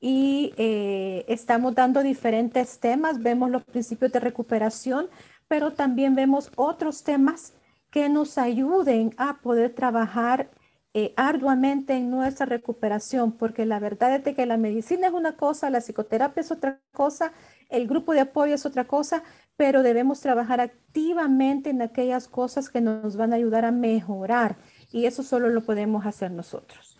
y 0.00 0.54
eh, 0.56 1.24
estamos 1.28 1.74
dando 1.74 2.02
diferentes 2.02 2.78
temas. 2.78 3.22
Vemos 3.22 3.50
los 3.50 3.64
principios 3.64 4.12
de 4.12 4.20
recuperación, 4.20 5.08
pero 5.48 5.72
también 5.72 6.14
vemos 6.14 6.50
otros 6.56 7.02
temas 7.02 7.54
que 7.90 8.08
nos 8.08 8.38
ayuden 8.38 9.14
a 9.16 9.38
poder 9.38 9.74
trabajar 9.74 10.50
eh, 10.94 11.12
arduamente 11.16 11.94
en 11.94 12.10
nuestra 12.10 12.46
recuperación, 12.46 13.32
porque 13.32 13.66
la 13.66 13.78
verdad 13.78 14.26
es 14.26 14.34
que 14.34 14.46
la 14.46 14.56
medicina 14.56 15.08
es 15.08 15.12
una 15.12 15.36
cosa, 15.36 15.70
la 15.70 15.80
psicoterapia 15.80 16.40
es 16.40 16.50
otra 16.50 16.80
cosa, 16.92 17.32
el 17.68 17.86
grupo 17.86 18.12
de 18.12 18.20
apoyo 18.20 18.54
es 18.54 18.64
otra 18.66 18.84
cosa, 18.84 19.22
pero 19.56 19.82
debemos 19.82 20.20
trabajar 20.20 20.60
activamente 20.60 21.70
en 21.70 21.82
aquellas 21.82 22.26
cosas 22.28 22.70
que 22.70 22.80
nos 22.80 23.16
van 23.16 23.32
a 23.32 23.36
ayudar 23.36 23.64
a 23.64 23.70
mejorar 23.70 24.56
y 24.90 25.06
eso 25.06 25.22
solo 25.22 25.48
lo 25.50 25.62
podemos 25.62 26.06
hacer 26.06 26.30
nosotros. 26.30 26.98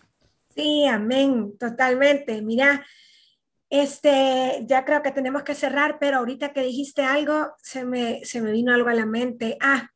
Sí, 0.55 0.85
amén, 0.85 1.57
totalmente. 1.57 2.41
Mira, 2.41 2.85
este, 3.69 4.65
ya 4.67 4.83
creo 4.83 5.01
que 5.01 5.11
tenemos 5.11 5.43
que 5.43 5.55
cerrar, 5.55 5.97
pero 5.99 6.17
ahorita 6.17 6.53
que 6.53 6.63
dijiste 6.63 7.03
algo, 7.03 7.53
se 7.61 7.85
me, 7.85 8.25
se 8.25 8.41
me 8.41 8.51
vino 8.51 8.73
algo 8.73 8.89
a 8.89 8.93
la 8.93 9.05
mente. 9.05 9.57
Ah, 9.61 9.89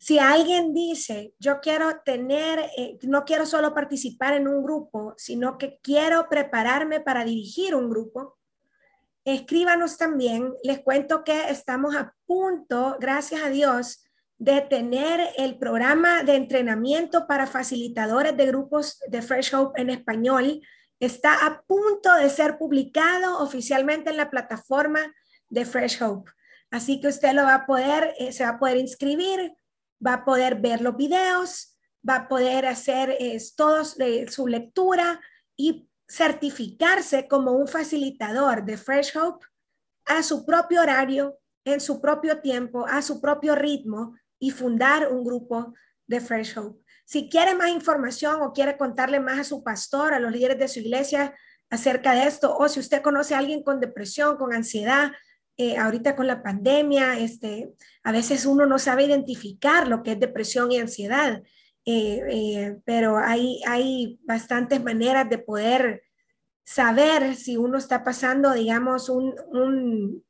Si 0.00 0.18
alguien 0.20 0.72
dice, 0.72 1.34
yo 1.40 1.58
quiero 1.60 2.00
tener, 2.04 2.60
eh, 2.76 2.98
no 3.02 3.24
quiero 3.24 3.44
solo 3.46 3.74
participar 3.74 4.34
en 4.34 4.46
un 4.46 4.62
grupo, 4.62 5.14
sino 5.16 5.58
que 5.58 5.80
quiero 5.82 6.28
prepararme 6.28 7.00
para 7.00 7.24
dirigir 7.24 7.74
un 7.74 7.90
grupo, 7.90 8.38
escríbanos 9.24 9.96
también. 9.98 10.54
Les 10.62 10.80
cuento 10.80 11.24
que 11.24 11.50
estamos 11.50 11.96
a 11.96 12.14
punto, 12.26 12.96
gracias 13.00 13.42
a 13.42 13.50
Dios, 13.50 14.04
de 14.38 14.60
tener 14.60 15.20
el 15.36 15.58
programa 15.58 16.22
de 16.22 16.36
entrenamiento 16.36 17.26
para 17.26 17.46
facilitadores 17.46 18.36
de 18.36 18.46
grupos 18.46 19.00
de 19.08 19.20
Fresh 19.20 19.54
Hope 19.54 19.80
en 19.80 19.90
español. 19.90 20.60
Está 21.00 21.46
a 21.46 21.62
punto 21.62 22.14
de 22.14 22.30
ser 22.30 22.56
publicado 22.56 23.38
oficialmente 23.40 24.10
en 24.10 24.16
la 24.16 24.30
plataforma 24.30 25.00
de 25.48 25.64
Fresh 25.64 26.02
Hope. 26.02 26.30
Así 26.70 27.00
que 27.00 27.08
usted 27.08 27.32
lo 27.32 27.42
va 27.42 27.54
a 27.54 27.66
poder, 27.66 28.14
eh, 28.18 28.32
se 28.32 28.44
va 28.44 28.50
a 28.50 28.58
poder 28.58 28.76
inscribir, 28.76 29.54
va 30.04 30.14
a 30.14 30.24
poder 30.24 30.56
ver 30.56 30.82
los 30.82 30.96
videos, 30.96 31.76
va 32.08 32.16
a 32.16 32.28
poder 32.28 32.66
hacer 32.66 33.16
eh, 33.18 33.38
todos 33.56 33.96
su 34.28 34.46
lectura 34.46 35.20
y 35.56 35.88
certificarse 36.08 37.26
como 37.26 37.52
un 37.52 37.66
facilitador 37.66 38.64
de 38.64 38.76
Fresh 38.76 39.16
Hope 39.16 39.46
a 40.06 40.22
su 40.22 40.46
propio 40.46 40.80
horario, 40.80 41.38
en 41.64 41.80
su 41.80 42.00
propio 42.00 42.40
tiempo, 42.40 42.86
a 42.86 43.02
su 43.02 43.20
propio 43.20 43.54
ritmo 43.54 44.14
y 44.38 44.50
fundar 44.50 45.12
un 45.12 45.24
grupo 45.24 45.74
de 46.06 46.20
Fresh 46.20 46.58
Hope. 46.58 46.80
Si 47.04 47.28
quiere 47.28 47.54
más 47.54 47.70
información 47.70 48.42
o 48.42 48.52
quiere 48.52 48.76
contarle 48.76 49.20
más 49.20 49.38
a 49.38 49.44
su 49.44 49.62
pastor, 49.62 50.12
a 50.12 50.20
los 50.20 50.32
líderes 50.32 50.58
de 50.58 50.68
su 50.68 50.80
iglesia 50.80 51.34
acerca 51.70 52.12
de 52.14 52.26
esto, 52.26 52.56
o 52.56 52.68
si 52.68 52.80
usted 52.80 53.02
conoce 53.02 53.34
a 53.34 53.38
alguien 53.38 53.62
con 53.62 53.80
depresión, 53.80 54.36
con 54.36 54.52
ansiedad, 54.52 55.12
eh, 55.56 55.76
ahorita 55.76 56.14
con 56.14 56.26
la 56.26 56.42
pandemia, 56.42 57.18
este, 57.18 57.72
a 58.04 58.12
veces 58.12 58.46
uno 58.46 58.64
no 58.64 58.78
sabe 58.78 59.04
identificar 59.04 59.88
lo 59.88 60.02
que 60.02 60.12
es 60.12 60.20
depresión 60.20 60.70
y 60.70 60.78
ansiedad, 60.78 61.42
eh, 61.84 62.22
eh, 62.30 62.76
pero 62.84 63.18
hay, 63.18 63.60
hay 63.66 64.20
bastantes 64.22 64.82
maneras 64.82 65.28
de 65.28 65.38
poder 65.38 66.02
saber 66.64 67.34
si 67.34 67.56
uno 67.56 67.78
está 67.78 68.04
pasando, 68.04 68.52
digamos, 68.52 69.08
un, 69.08 70.22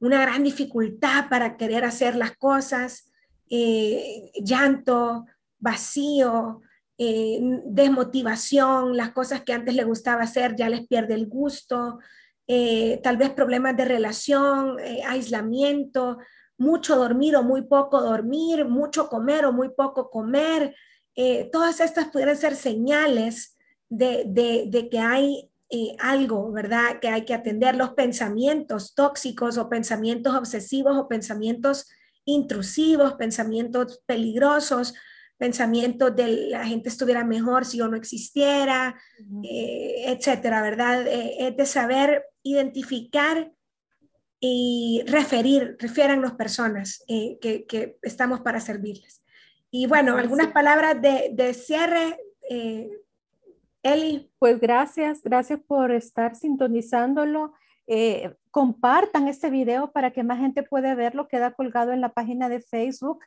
una 0.00 0.22
gran 0.22 0.42
dificultad 0.42 1.28
para 1.28 1.56
querer 1.56 1.84
hacer 1.84 2.16
las 2.16 2.36
cosas, 2.36 3.12
llanto, 3.48 5.26
vacío, 5.58 6.62
desmotivación, 6.96 8.96
las 8.96 9.10
cosas 9.10 9.42
que 9.42 9.52
antes 9.52 9.74
le 9.74 9.84
gustaba 9.84 10.22
hacer 10.22 10.54
ya 10.56 10.68
les 10.68 10.86
pierde 10.86 11.14
el 11.14 11.26
gusto, 11.26 11.98
eh, 12.46 13.00
tal 13.02 13.16
vez 13.16 13.30
problemas 13.30 13.76
de 13.76 13.86
relación, 13.86 14.78
eh, 14.80 15.02
aislamiento, 15.06 16.18
mucho 16.58 16.96
dormir 16.96 17.36
o 17.36 17.42
muy 17.42 17.62
poco 17.62 18.02
dormir, 18.02 18.66
mucho 18.66 19.08
comer 19.08 19.46
o 19.46 19.52
muy 19.52 19.70
poco 19.70 20.10
comer. 20.10 20.74
Eh, 21.16 21.48
todas 21.50 21.80
estas 21.80 22.10
pueden 22.10 22.36
ser 22.36 22.54
señales 22.54 23.56
de, 23.88 24.88
que 24.90 24.98
hay 24.98 25.50
algo, 25.98 26.52
¿verdad? 26.52 27.00
Que 27.00 27.08
hay 27.08 27.24
que 27.24 27.34
atender 27.34 27.74
los 27.74 27.94
pensamientos 27.94 28.94
tóxicos 28.94 29.58
o 29.58 29.68
pensamientos 29.68 30.34
obsesivos 30.34 30.96
o 30.96 31.08
pensamientos 31.08 31.88
intrusivos, 32.24 33.14
pensamientos 33.14 34.02
peligrosos, 34.06 34.94
pensamientos 35.36 36.14
de 36.14 36.48
la 36.48 36.66
gente 36.66 36.88
estuviera 36.88 37.24
mejor 37.24 37.64
si 37.64 37.78
yo 37.78 37.88
no 37.88 37.96
existiera, 37.96 38.96
etcétera, 39.42 40.62
¿verdad? 40.62 41.06
es 41.06 41.56
de 41.56 41.66
saber 41.66 42.24
identificar 42.42 43.50
y 44.46 45.02
referir, 45.06 45.76
refieran 45.80 46.20
las 46.20 46.34
personas 46.34 47.02
eh, 47.08 47.38
que, 47.40 47.96
estamos 48.02 48.40
para 48.40 48.60
servirles. 48.60 49.22
Y 49.70 49.86
bueno, 49.86 50.18
algunas 50.18 50.52
palabras 50.52 51.00
de, 51.00 51.54
cierre. 51.54 52.18
Eh, 52.50 52.90
Eli. 53.82 54.30
Pues 54.38 54.60
gracias, 54.60 55.22
gracias 55.22 55.60
por 55.66 55.92
estar 55.92 56.36
sintonizándolo. 56.36 57.54
Eh, 57.86 58.34
compartan 58.54 59.26
este 59.26 59.50
video 59.50 59.90
para 59.90 60.12
que 60.12 60.22
más 60.22 60.38
gente 60.38 60.62
pueda 60.62 60.94
verlo. 60.94 61.26
Queda 61.26 61.54
colgado 61.54 61.90
en 61.90 62.00
la 62.00 62.12
página 62.12 62.48
de 62.48 62.60
Facebook 62.60 63.18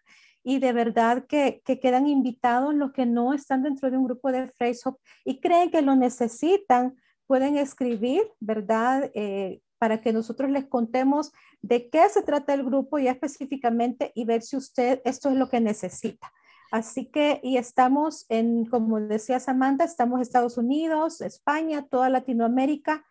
y 0.41 0.59
de 0.59 0.71
verdad 0.71 1.25
que, 1.27 1.61
que, 1.65 1.81
quedan 1.81 2.07
invitados 2.07 2.73
los 2.73 2.93
que 2.93 3.05
no 3.05 3.33
están 3.33 3.61
dentro 3.61 3.91
de 3.91 3.97
un 3.97 4.05
grupo 4.05 4.31
de 4.31 4.47
Facebook 4.47 4.97
y 5.25 5.41
creen 5.41 5.69
que 5.69 5.81
lo 5.81 5.97
necesitan 5.97 6.95
pueden 7.25 7.57
escribir, 7.57 8.21
¿verdad? 8.39 9.11
Eh, 9.15 9.59
para 9.77 9.99
que 9.99 10.13
nosotros 10.13 10.49
les 10.49 10.63
contemos 10.63 11.33
de 11.61 11.89
qué 11.89 12.07
se 12.07 12.21
trata 12.21 12.53
el 12.53 12.63
grupo 12.63 12.97
ya 12.97 13.11
específicamente 13.11 14.13
y 14.15 14.23
ver 14.23 14.43
si 14.43 14.55
usted 14.55 15.01
esto 15.03 15.29
es 15.29 15.35
lo 15.35 15.49
que 15.49 15.59
necesita. 15.59 16.31
Así 16.71 17.05
que, 17.05 17.41
y 17.43 17.57
estamos 17.57 18.25
en, 18.29 18.63
como 18.63 19.01
decía 19.01 19.41
Samantha, 19.41 19.83
estamos 19.83 20.21
Estados 20.21 20.57
Unidos, 20.57 21.19
España, 21.19 21.85
toda 21.89 22.09
Latinoamérica 22.09 23.05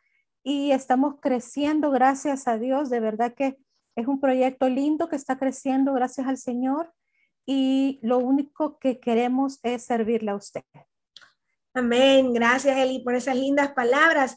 y 0.48 0.70
estamos 0.70 1.16
creciendo, 1.20 1.90
gracias 1.90 2.46
a 2.46 2.56
Dios, 2.56 2.88
de 2.88 3.00
verdad 3.00 3.34
que 3.34 3.58
es 3.96 4.06
un 4.06 4.20
proyecto 4.20 4.68
lindo 4.68 5.08
que 5.08 5.16
está 5.16 5.40
creciendo, 5.40 5.92
gracias 5.92 6.28
al 6.28 6.38
Señor, 6.38 6.94
y 7.44 7.98
lo 8.00 8.18
único 8.18 8.78
que 8.78 9.00
queremos 9.00 9.58
es 9.64 9.82
servirle 9.82 10.30
a 10.30 10.36
usted. 10.36 10.62
Amén. 11.74 12.32
Gracias, 12.32 12.78
Eli, 12.78 13.00
por 13.00 13.16
esas 13.16 13.34
lindas 13.34 13.72
palabras. 13.72 14.36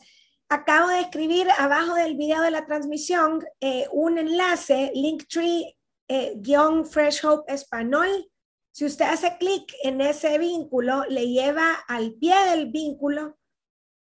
Acabo 0.49 0.87
de 0.87 1.01
escribir 1.01 1.47
abajo 1.59 1.93
del 1.93 2.17
video 2.17 2.41
de 2.41 2.51
la 2.51 2.65
transmisión 2.65 3.45
eh, 3.61 3.85
un 3.91 4.17
enlace, 4.17 4.91
Linktree 4.95 5.77
eh, 6.07 6.33
guion 6.37 6.87
Fresh 6.87 7.23
Hope 7.23 7.53
Español. 7.53 8.27
Si 8.71 8.83
usted 8.83 9.05
hace 9.05 9.37
clic 9.37 9.71
en 9.83 10.01
ese 10.01 10.39
vínculo, 10.39 11.05
le 11.05 11.27
lleva 11.27 11.71
al 11.87 12.15
pie 12.15 12.33
del 12.49 12.71
vínculo. 12.71 13.38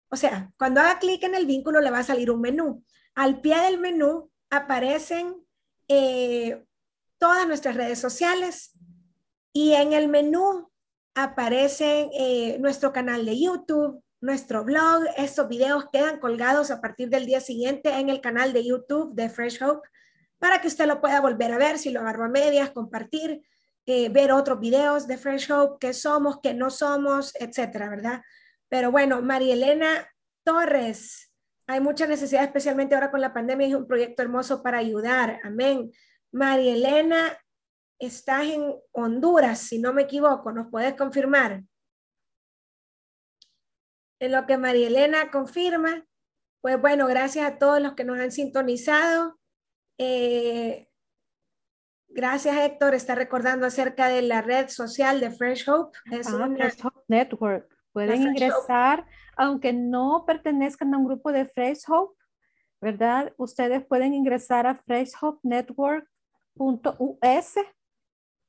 O 0.08 0.16
sea, 0.16 0.50
cuando 0.58 0.80
haga 0.80 0.98
clic 0.98 1.22
en 1.22 1.34
el 1.34 1.46
vínculo, 1.46 1.80
le 1.80 1.90
va 1.90 1.98
a 1.98 2.04
salir 2.04 2.30
un 2.30 2.40
menú. 2.40 2.84
Al 3.14 3.40
pie 3.40 3.60
del 3.62 3.78
menú 3.78 4.30
aparecen 4.50 5.36
eh, 5.88 6.64
todas 7.18 7.46
nuestras 7.46 7.76
redes 7.76 7.98
sociales 7.98 8.72
y 9.52 9.72
en 9.72 9.92
el 9.92 10.08
menú 10.08 10.70
aparece 11.14 12.10
eh, 12.12 12.58
nuestro 12.58 12.92
canal 12.92 13.24
de 13.24 13.40
YouTube, 13.40 14.02
nuestro 14.20 14.64
blog. 14.64 15.04
Estos 15.16 15.48
videos 15.48 15.86
quedan 15.92 16.18
colgados 16.18 16.70
a 16.70 16.80
partir 16.80 17.08
del 17.08 17.26
día 17.26 17.40
siguiente 17.40 17.90
en 17.90 18.08
el 18.08 18.20
canal 18.20 18.52
de 18.52 18.64
YouTube 18.64 19.14
de 19.14 19.28
Fresh 19.28 19.62
Hope 19.62 19.88
para 20.38 20.60
que 20.60 20.68
usted 20.68 20.86
lo 20.86 21.00
pueda 21.00 21.20
volver 21.20 21.52
a 21.52 21.58
ver 21.58 21.78
si 21.78 21.90
lo 21.90 22.00
agarró 22.00 22.24
a 22.24 22.28
medias, 22.28 22.70
compartir, 22.70 23.42
eh, 23.86 24.08
ver 24.08 24.32
otros 24.32 24.60
videos 24.60 25.06
de 25.06 25.16
Fresh 25.16 25.50
Hope, 25.50 25.78
qué 25.80 25.94
somos, 25.94 26.40
qué 26.42 26.52
no 26.52 26.70
somos, 26.70 27.32
etcétera, 27.36 27.88
¿verdad? 27.88 28.22
Pero 28.74 28.90
bueno, 28.90 29.22
María 29.22 29.54
Elena 29.54 30.04
Torres, 30.44 31.32
hay 31.68 31.80
mucha 31.80 32.08
necesidad, 32.08 32.42
especialmente 32.42 32.96
ahora 32.96 33.12
con 33.12 33.20
la 33.20 33.32
pandemia, 33.32 33.68
es 33.68 33.74
un 33.74 33.87
proyecto 33.87 34.20
hermoso 34.20 34.64
para 34.64 34.78
ayudar. 34.78 35.38
Amén. 35.44 35.92
María 36.32 36.74
Elena 36.74 37.38
estás 38.00 38.46
en 38.46 38.74
Honduras, 38.90 39.60
si 39.60 39.78
no 39.78 39.92
me 39.92 40.02
equivoco, 40.02 40.50
¿nos 40.50 40.72
puedes 40.72 40.94
confirmar? 40.94 41.62
En 44.18 44.32
lo 44.32 44.44
que 44.44 44.58
María 44.58 44.88
Elena 44.88 45.30
confirma, 45.30 46.04
pues 46.60 46.80
bueno, 46.80 47.06
gracias 47.06 47.46
a 47.46 47.58
todos 47.58 47.80
los 47.80 47.94
que 47.94 48.02
nos 48.02 48.18
han 48.18 48.32
sintonizado. 48.32 49.38
Eh, 49.98 50.88
gracias 52.08 52.56
Héctor, 52.56 52.96
está 52.96 53.14
recordando 53.14 53.66
acerca 53.66 54.08
de 54.08 54.22
la 54.22 54.42
red 54.42 54.66
social 54.66 55.20
de 55.20 55.30
Fresh 55.30 55.70
Hope. 55.70 55.96
Es 56.10 56.26
ah, 56.26 56.48
Fresh 56.56 56.84
Hope 56.84 57.02
Network. 57.06 57.73
Pueden 57.94 58.20
ingresar, 58.22 59.07
aunque 59.37 59.72
no 59.72 60.24
pertenezcan 60.26 60.92
a 60.92 60.98
un 60.98 61.07
grupo 61.07 61.30
de 61.30 61.46
Fresh 61.46 61.85
Hope, 61.88 62.18
¿verdad? 62.80 63.33
Ustedes 63.38 63.87
pueden 63.87 64.12
ingresar 64.12 64.66
a 64.66 64.74
freshhopenetwork.us 64.74 67.54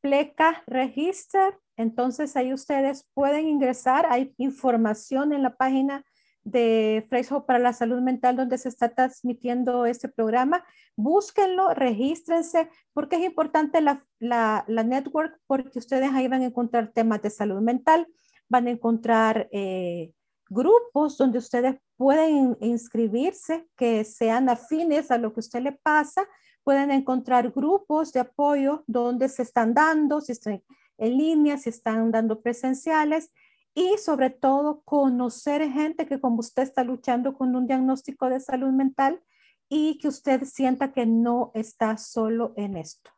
Pleca 0.02 0.64
Register. 0.66 1.60
Entonces 1.78 2.36
ahí 2.36 2.52
ustedes 2.54 3.08
pueden 3.14 3.48
ingresar. 3.48 4.08
Hay 4.10 4.34
información 4.38 5.32
en 5.32 5.44
la 5.44 5.56
página 5.56 6.04
de 6.44 7.06
Fresco 7.08 7.46
para 7.46 7.60
la 7.60 7.74
Salud 7.74 8.02
Mental 8.02 8.36
donde 8.36 8.58
se 8.58 8.70
está 8.70 8.90
transmitiendo 8.90 9.86
este 9.86 10.10
programa. 10.10 10.66
Búsquenlo, 10.96 11.76
regístrense, 11.76 12.68
porque 12.94 13.18
es 13.18 13.24
importante 13.24 13.80
la, 13.80 14.02
la, 14.20 14.66
la 14.68 14.84
network, 14.84 15.40
porque 15.48 15.78
ustedes 15.80 16.12
ahí 16.14 16.28
van 16.28 16.42
a 16.42 16.46
encontrar 16.46 16.92
temas 16.94 17.22
de 17.22 17.30
salud 17.30 17.62
mental, 17.62 18.08
van 18.50 18.68
a 18.68 18.72
encontrar 18.72 19.48
eh, 19.52 20.14
grupos 20.50 21.18
donde 21.18 21.40
ustedes 21.40 21.76
pueden 21.98 22.58
inscribirse 22.60 23.68
que 23.76 24.04
sean 24.04 24.50
afines 24.50 25.12
a 25.12 25.18
lo 25.18 25.34
que 25.34 25.40
a 25.40 25.46
usted 25.46 25.62
le 25.62 25.72
pasa 25.72 26.28
pueden 26.64 26.90
encontrar 26.92 27.52
grupos 27.52 28.12
de 28.12 28.22
apoyo 28.22 28.84
donde 28.88 29.30
se 29.30 29.44
están 29.44 29.74
dando, 29.74 30.20
si 30.20 30.32
están 30.32 30.64
en 30.98 31.18
línea, 31.18 31.58
si 31.58 31.70
están 31.70 32.12
dando 32.12 32.42
presenciales 32.42 33.32
y 33.76 33.98
sobre 33.98 34.32
todo 34.32 34.82
conocer 34.84 35.70
gente 35.70 36.08
que 36.08 36.20
como 36.20 36.40
usted 36.40 36.64
está 36.64 36.84
luchando 36.84 37.36
con 37.36 37.56
un 37.56 37.68
diagnóstico 37.68 38.30
de 38.30 38.40
salud 38.40 38.72
mental 38.72 39.22
y 39.70 40.00
que 40.00 40.08
usted 40.08 40.44
sienta 40.46 40.92
que 40.92 41.06
no 41.06 41.52
está 41.54 41.98
solo 41.98 42.54
en 42.56 42.78
esto. 42.78 43.12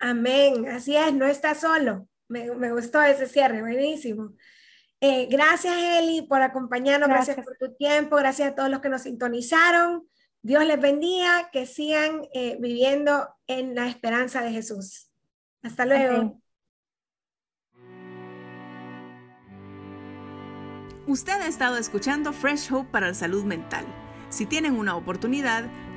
Amén. 0.00 0.66
Así 0.68 0.96
es, 0.96 1.14
no 1.14 1.26
está 1.26 1.54
solo. 1.54 2.08
Me, 2.28 2.72
gustó 2.72 3.02
ese 3.02 3.26
cierre, 3.26 3.60
buenísimo. 3.60 4.32
Eh, 5.00 5.26
gracias, 5.30 5.74
Eli, 5.76 6.22
por 6.22 6.40
acompañarnos. 6.42 7.08
Gracias. 7.08 7.36
por 7.36 7.56
tu 7.58 7.74
tiempo. 7.76 8.16
Gracias 8.16 8.52
a 8.52 8.54
todos 8.54 8.70
los 8.70 8.80
que 8.80 8.88
nos 8.88 9.02
sintonizaron. 9.02 10.08
Dios 10.42 10.64
les 10.64 10.80
bendiga, 10.80 11.50
que 11.52 11.66
sigan 11.66 12.22
eh, 12.34 12.56
viviendo 12.60 13.34
en 13.46 13.74
la 13.74 13.88
esperanza 13.88 14.42
de 14.42 14.52
Jesús. 14.52 15.10
Hasta 15.62 15.86
luego. 15.86 16.40
Usted 21.06 21.34
ha 21.34 21.48
estado 21.48 21.76
escuchando 21.76 22.32
Fresh 22.32 22.72
Hope 22.72 22.90
para 22.90 23.08
la 23.08 23.14
salud 23.14 23.44
mental. 23.44 23.84
Si 24.30 24.46
tienen 24.46 24.78
una 24.78 24.96
oportunidad, 24.96 25.64